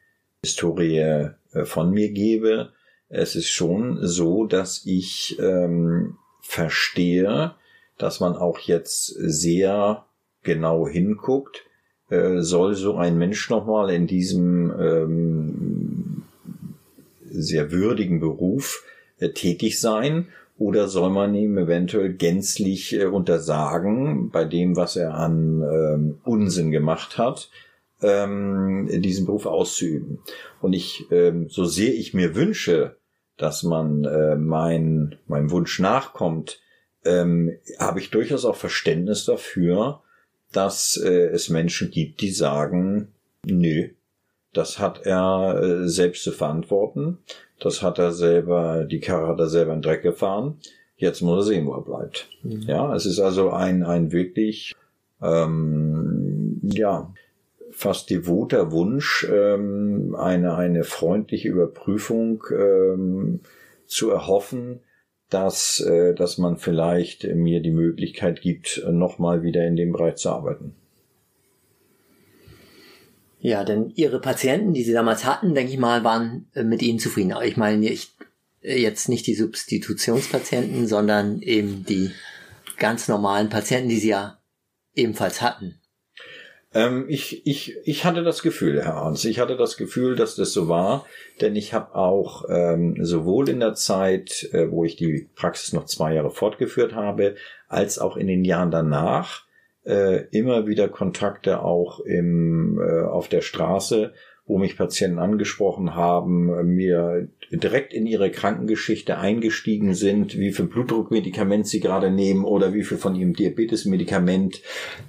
[0.44, 1.32] Historie
[1.66, 2.74] von mir gebe.
[3.10, 7.56] Es ist schon so, dass ich ähm, verstehe,
[7.98, 10.06] dass man auch jetzt sehr
[10.44, 11.64] genau hinguckt,
[12.10, 16.24] äh, soll so ein Mensch nochmal in diesem ähm,
[17.30, 18.84] sehr würdigen Beruf
[19.20, 20.28] äh, tätig sein?
[20.58, 26.72] Oder soll man ihm eventuell gänzlich äh, untersagen bei dem, was er an ähm, Unsinn
[26.72, 27.50] gemacht hat,
[28.02, 30.20] ähm, diesen Beruf auszuüben.
[30.62, 32.98] Und ich, ähm, so sehr ich mir wünsche,
[33.38, 36.60] dass man äh, mein, meinem Wunsch nachkommt,
[37.06, 40.02] ähm, habe ich durchaus auch Verständnis dafür,
[40.52, 43.14] dass äh, es Menschen gibt, die sagen,
[43.46, 43.90] nö,
[44.54, 47.20] das hat er äh, selbst zu verantworten.
[47.60, 50.60] Das hat er selber, die Karre hat er selber in den Dreck gefahren.
[50.96, 52.30] Jetzt muss er sehen, wo er bleibt.
[52.44, 52.62] Mhm.
[52.62, 54.74] Ja, es ist also ein, ein wirklich,
[55.22, 57.14] ähm, ja,
[57.78, 63.42] fast devoter Wunsch, ähm, eine, eine freundliche Überprüfung ähm,
[63.86, 64.80] zu erhoffen,
[65.30, 70.30] dass, äh, dass man vielleicht mir die Möglichkeit gibt, nochmal wieder in dem Bereich zu
[70.32, 70.74] arbeiten.
[73.40, 76.98] Ja, denn Ihre Patienten, die Sie damals hatten, denke ich mal, waren äh, mit Ihnen
[76.98, 77.32] zufrieden.
[77.32, 78.10] Aber ich meine ich,
[78.62, 82.10] äh, jetzt nicht die Substitutionspatienten, sondern eben die
[82.80, 84.40] ganz normalen Patienten, die Sie ja
[84.96, 85.80] ebenfalls hatten.
[86.74, 90.52] Ähm, ich, ich, ich hatte das Gefühl, Herr Arns, ich hatte das Gefühl, dass das
[90.52, 91.06] so war,
[91.42, 95.86] denn ich habe auch ähm, sowohl in der Zeit, äh, wo ich die Praxis noch
[95.86, 97.36] zwei Jahre fortgeführt habe,
[97.68, 99.46] als auch in den Jahren danach
[99.86, 104.14] äh, immer wieder Kontakte auch im, äh, auf der Straße
[104.48, 111.68] wo mich Patienten angesprochen haben, mir direkt in ihre Krankengeschichte eingestiegen sind, wie viel Blutdruckmedikament
[111.68, 114.62] sie gerade nehmen oder wie viel von ihrem Diabetesmedikament,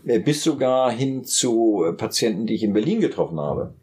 [0.04, 3.74] äh, bis sogar hin zu Patienten, die ich in Berlin getroffen habe,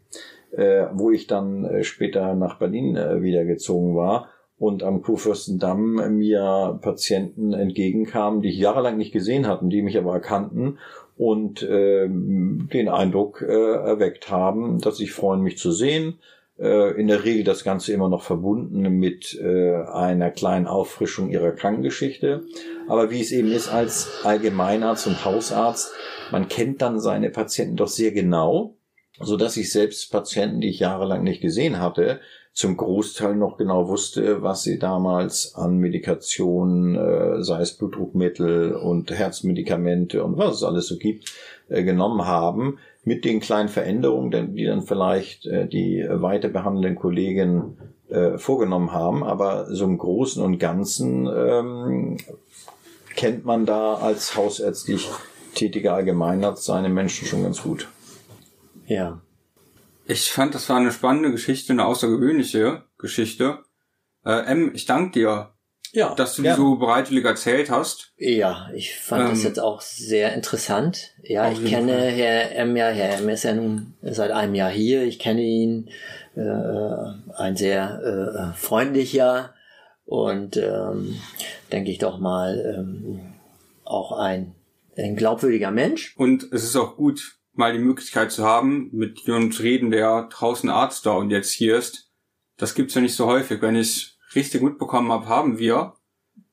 [0.52, 4.28] äh, wo ich dann äh, später nach Berlin wieder gezogen war
[4.58, 10.12] und am Kurfürstendamm mir Patienten entgegenkamen, die ich jahrelang nicht gesehen hatten, die mich aber
[10.14, 10.78] erkannten
[11.16, 16.18] und äh, den Eindruck äh, erweckt haben, dass sich freuen, mich zu sehen.
[16.58, 21.52] Äh, in der Regel das Ganze immer noch verbunden mit äh, einer kleinen Auffrischung ihrer
[21.52, 22.44] Krankengeschichte.
[22.88, 25.92] Aber wie es eben ist als Allgemeinarzt und Hausarzt,
[26.32, 28.76] man kennt dann seine Patienten doch sehr genau,
[29.20, 32.20] so dass ich selbst Patienten, die ich jahrelang nicht gesehen hatte,
[32.56, 39.10] zum Großteil noch genau wusste, was sie damals an Medikationen, äh, sei es Blutdruckmittel und
[39.10, 41.34] Herzmedikamente und was es alles so gibt,
[41.68, 47.76] äh, genommen haben, mit den kleinen Veränderungen, die dann vielleicht äh, die weiter behandelnden Kollegen
[48.08, 49.22] äh, vorgenommen haben.
[49.22, 52.16] Aber so im Großen und Ganzen ähm,
[53.16, 55.10] kennt man da als hausärztlich
[55.54, 57.86] tätiger Allgemeinarzt seine Menschen schon ganz gut.
[58.86, 59.20] Ja.
[60.08, 63.58] Ich fand, das war eine spannende Geschichte, eine außergewöhnliche Geschichte.
[64.24, 65.52] Äh, M, ich danke dir,
[65.92, 68.12] ja, dass du die so bereitwillig erzählt hast.
[68.16, 71.14] Ja, ich fand ähm, das jetzt auch sehr interessant.
[71.22, 72.10] Ja, ich kenne Fall.
[72.12, 75.02] Herr M ja, Herr M ist ja nun seit einem Jahr hier.
[75.04, 75.90] Ich kenne ihn,
[76.36, 76.40] äh,
[77.36, 79.54] ein sehr äh, freundlicher
[80.04, 81.20] und ähm,
[81.72, 83.34] denke ich doch mal ähm,
[83.84, 84.54] auch ein,
[84.96, 86.14] ein glaubwürdiger Mensch.
[86.16, 90.28] Und es ist auch gut, mal die Möglichkeit zu haben, mit jemandem zu reden, der
[90.30, 92.10] draußen Arzt da und jetzt hier ist.
[92.56, 93.60] Das gibt's ja nicht so häufig.
[93.62, 95.94] Wenn ich richtig mitbekommen habe, haben wir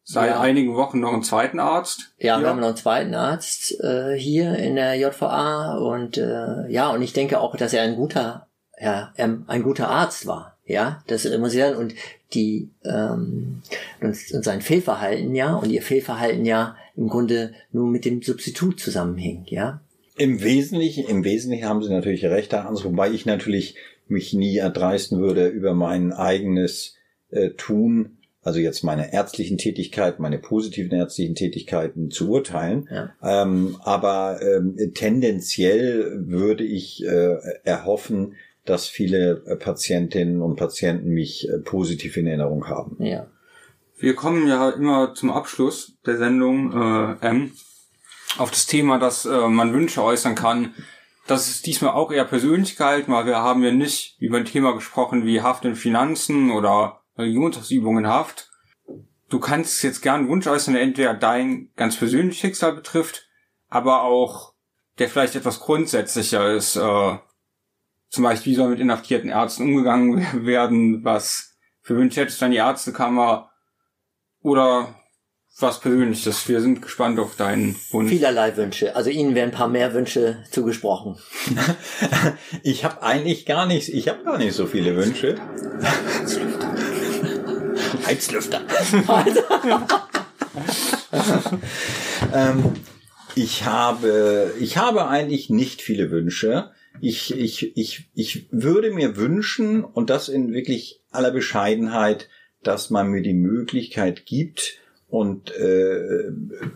[0.04, 0.42] seit ja.
[0.42, 2.14] einigen Wochen noch einen zweiten Arzt.
[2.18, 2.44] Ja, hier.
[2.44, 7.02] wir haben noch einen zweiten Arzt äh, hier in der JVA und äh, ja, und
[7.02, 8.48] ich denke auch, dass er ein guter,
[8.80, 10.58] ja, ein guter Arzt war.
[10.66, 11.78] Ja, das muss ich sagen.
[11.78, 11.94] Und
[12.34, 13.62] die ähm,
[14.02, 18.80] und, und sein Fehlverhalten ja und ihr Fehlverhalten ja im Grunde nur mit dem Substitut
[18.80, 19.82] zusammenhängt, ja.
[20.18, 23.76] Im Wesentlichen, im Wesentlichen haben Sie natürlich recht, Herr Hans, wobei ich natürlich
[24.08, 26.96] mich nie erdreisten würde, über mein eigenes
[27.30, 32.90] äh, Tun, also jetzt meine ärztlichen Tätigkeiten, meine positiven ärztlichen Tätigkeiten zu urteilen.
[32.92, 33.14] Ja.
[33.24, 38.36] Ähm, aber ähm, tendenziell würde ich äh, erhoffen,
[38.66, 42.98] dass viele äh, Patientinnen und Patienten mich äh, positiv in Erinnerung haben.
[43.00, 43.28] Ja.
[43.98, 47.52] Wir kommen ja immer zum Abschluss der Sendung äh, M
[48.38, 50.74] auf das Thema, dass äh, man Wünsche äußern kann.
[51.28, 54.74] Das ist diesmal auch eher persönlich gehalten, weil wir haben ja nicht über ein Thema
[54.74, 58.52] gesprochen wie Haft in Finanzen oder Religionsausübungen Haft.
[59.30, 63.28] Du kannst jetzt gern einen Wunsch äußern, der entweder dein ganz persönliches Schicksal betrifft,
[63.70, 64.54] aber auch
[65.00, 66.76] der vielleicht etwas grundsätzlicher ist.
[66.76, 67.18] Äh,
[68.10, 72.52] zum Beispiel, wie soll mit inhaftierten Ärzten umgegangen werden, was für Wünsche hättest du an
[72.52, 73.52] die Ärztekammer
[74.42, 74.96] oder
[75.60, 76.48] was Persönliches.
[76.50, 78.10] Wir sind gespannt auf deinen Wunsch.
[78.10, 78.96] Vielerlei Wünsche.
[78.96, 81.18] Also Ihnen werden ein paar mehr Wünsche zugesprochen.
[82.64, 85.36] Ich habe eigentlich gar nicht, ich habe gar nicht so viele Wünsche.
[88.06, 88.62] Heizlüfter.
[92.34, 92.74] ähm,
[93.36, 96.72] ich habe, ich habe eigentlich nicht viele Wünsche.
[97.02, 102.30] Ich, ich, ich, ich würde mir wünschen, und das in wirklich aller Bescheidenheit,
[102.62, 104.78] dass man mir die Möglichkeit gibt,
[105.14, 106.32] und äh,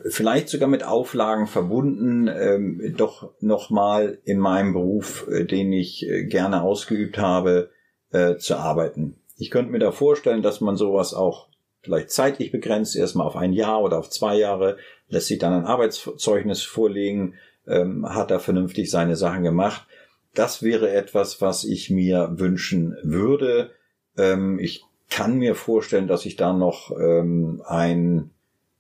[0.10, 6.26] vielleicht sogar mit Auflagen verbunden, ähm, doch nochmal in meinem Beruf, äh, den ich äh,
[6.26, 7.72] gerne ausgeübt habe,
[8.12, 9.16] äh, zu arbeiten.
[9.38, 11.48] Ich könnte mir da vorstellen, dass man sowas auch
[11.82, 14.78] vielleicht zeitlich begrenzt, erstmal auf ein Jahr oder auf zwei Jahre,
[15.08, 17.34] lässt sich dann ein Arbeitszeugnis vorlegen,
[17.66, 19.88] ähm, hat da vernünftig seine Sachen gemacht.
[20.36, 23.72] Das wäre etwas, was ich mir wünschen würde.
[24.16, 28.32] Ähm, ich kann mir vorstellen, dass ich da noch ähm, ein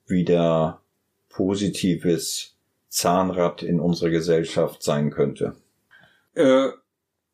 [0.05, 0.81] wieder
[1.29, 2.55] positives
[2.89, 5.55] Zahnrad in unserer Gesellschaft sein könnte.
[6.33, 6.69] Äh,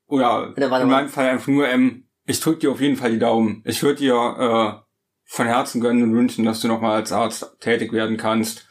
[0.07, 3.11] oder Oder warte in meinem Fall einfach nur, ähm, ich drück dir auf jeden Fall
[3.11, 3.61] die Daumen.
[3.65, 4.83] Ich würde dir äh,
[5.23, 8.67] von Herzen gönnen und wünschen, dass du nochmal als Arzt tätig werden kannst.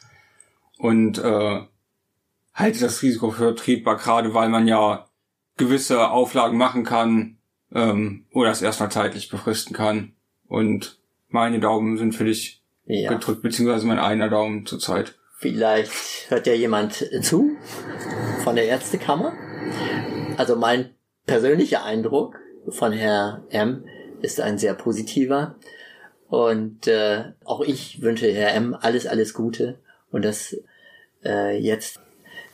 [0.77, 1.61] Und äh,
[2.53, 5.07] halte das Risiko für vertretbar, gerade weil man ja
[5.57, 7.37] gewisse Auflagen machen kann
[7.73, 10.13] ähm, oder es erstmal zeitlich befristen kann.
[10.47, 10.99] Und
[11.29, 13.11] meine Daumen sind für dich Ja.
[13.13, 15.15] gedrückt, beziehungsweise mein einer Daumen zurzeit.
[15.37, 17.57] Vielleicht hört ja jemand zu
[18.43, 19.33] von der Ärztekammer.
[20.37, 20.91] Also mein
[21.25, 23.83] persönlicher Eindruck von Herr M
[24.21, 25.55] ist ein sehr positiver.
[26.29, 29.79] Und äh, auch ich wünsche Herr M alles, alles Gute
[30.11, 30.55] und dass
[31.23, 31.99] äh, jetzt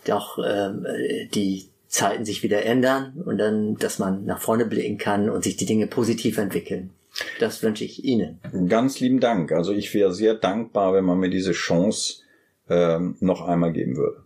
[0.06, 5.30] doch äh, die Zeiten sich wieder ändern und dann, dass man nach vorne blicken kann
[5.30, 6.92] und sich die Dinge positiv entwickeln.
[7.40, 8.40] Das wünsche ich Ihnen.
[8.70, 9.52] Ganz lieben Dank.
[9.52, 12.22] Also ich wäre sehr dankbar, wenn man mir diese Chance
[12.70, 14.24] ähm, noch einmal geben würde.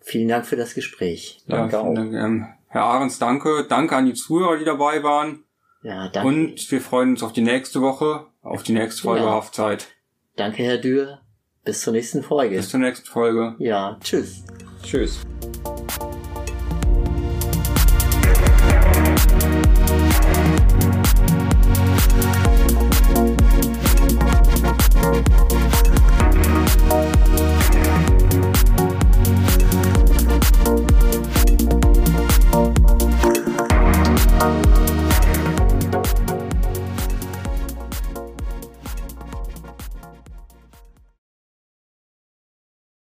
[0.00, 1.40] Vielen Dank für das Gespräch.
[1.48, 1.94] Danke ja, auch.
[1.94, 3.66] Dank, ähm, Herr Ahrens, danke.
[3.68, 5.44] Danke an die Zuhörer, die dabei waren.
[5.82, 6.28] Ja, danke.
[6.28, 9.30] Und wir freuen uns auf die nächste Woche, auf die nächste Folge Ja.
[9.30, 9.88] Haftzeit.
[10.36, 11.20] Danke, Herr Dürr.
[11.64, 12.56] Bis zur nächsten Folge.
[12.56, 13.54] Bis zur nächsten Folge.
[13.58, 14.44] Ja, tschüss.
[14.82, 15.20] Tschüss.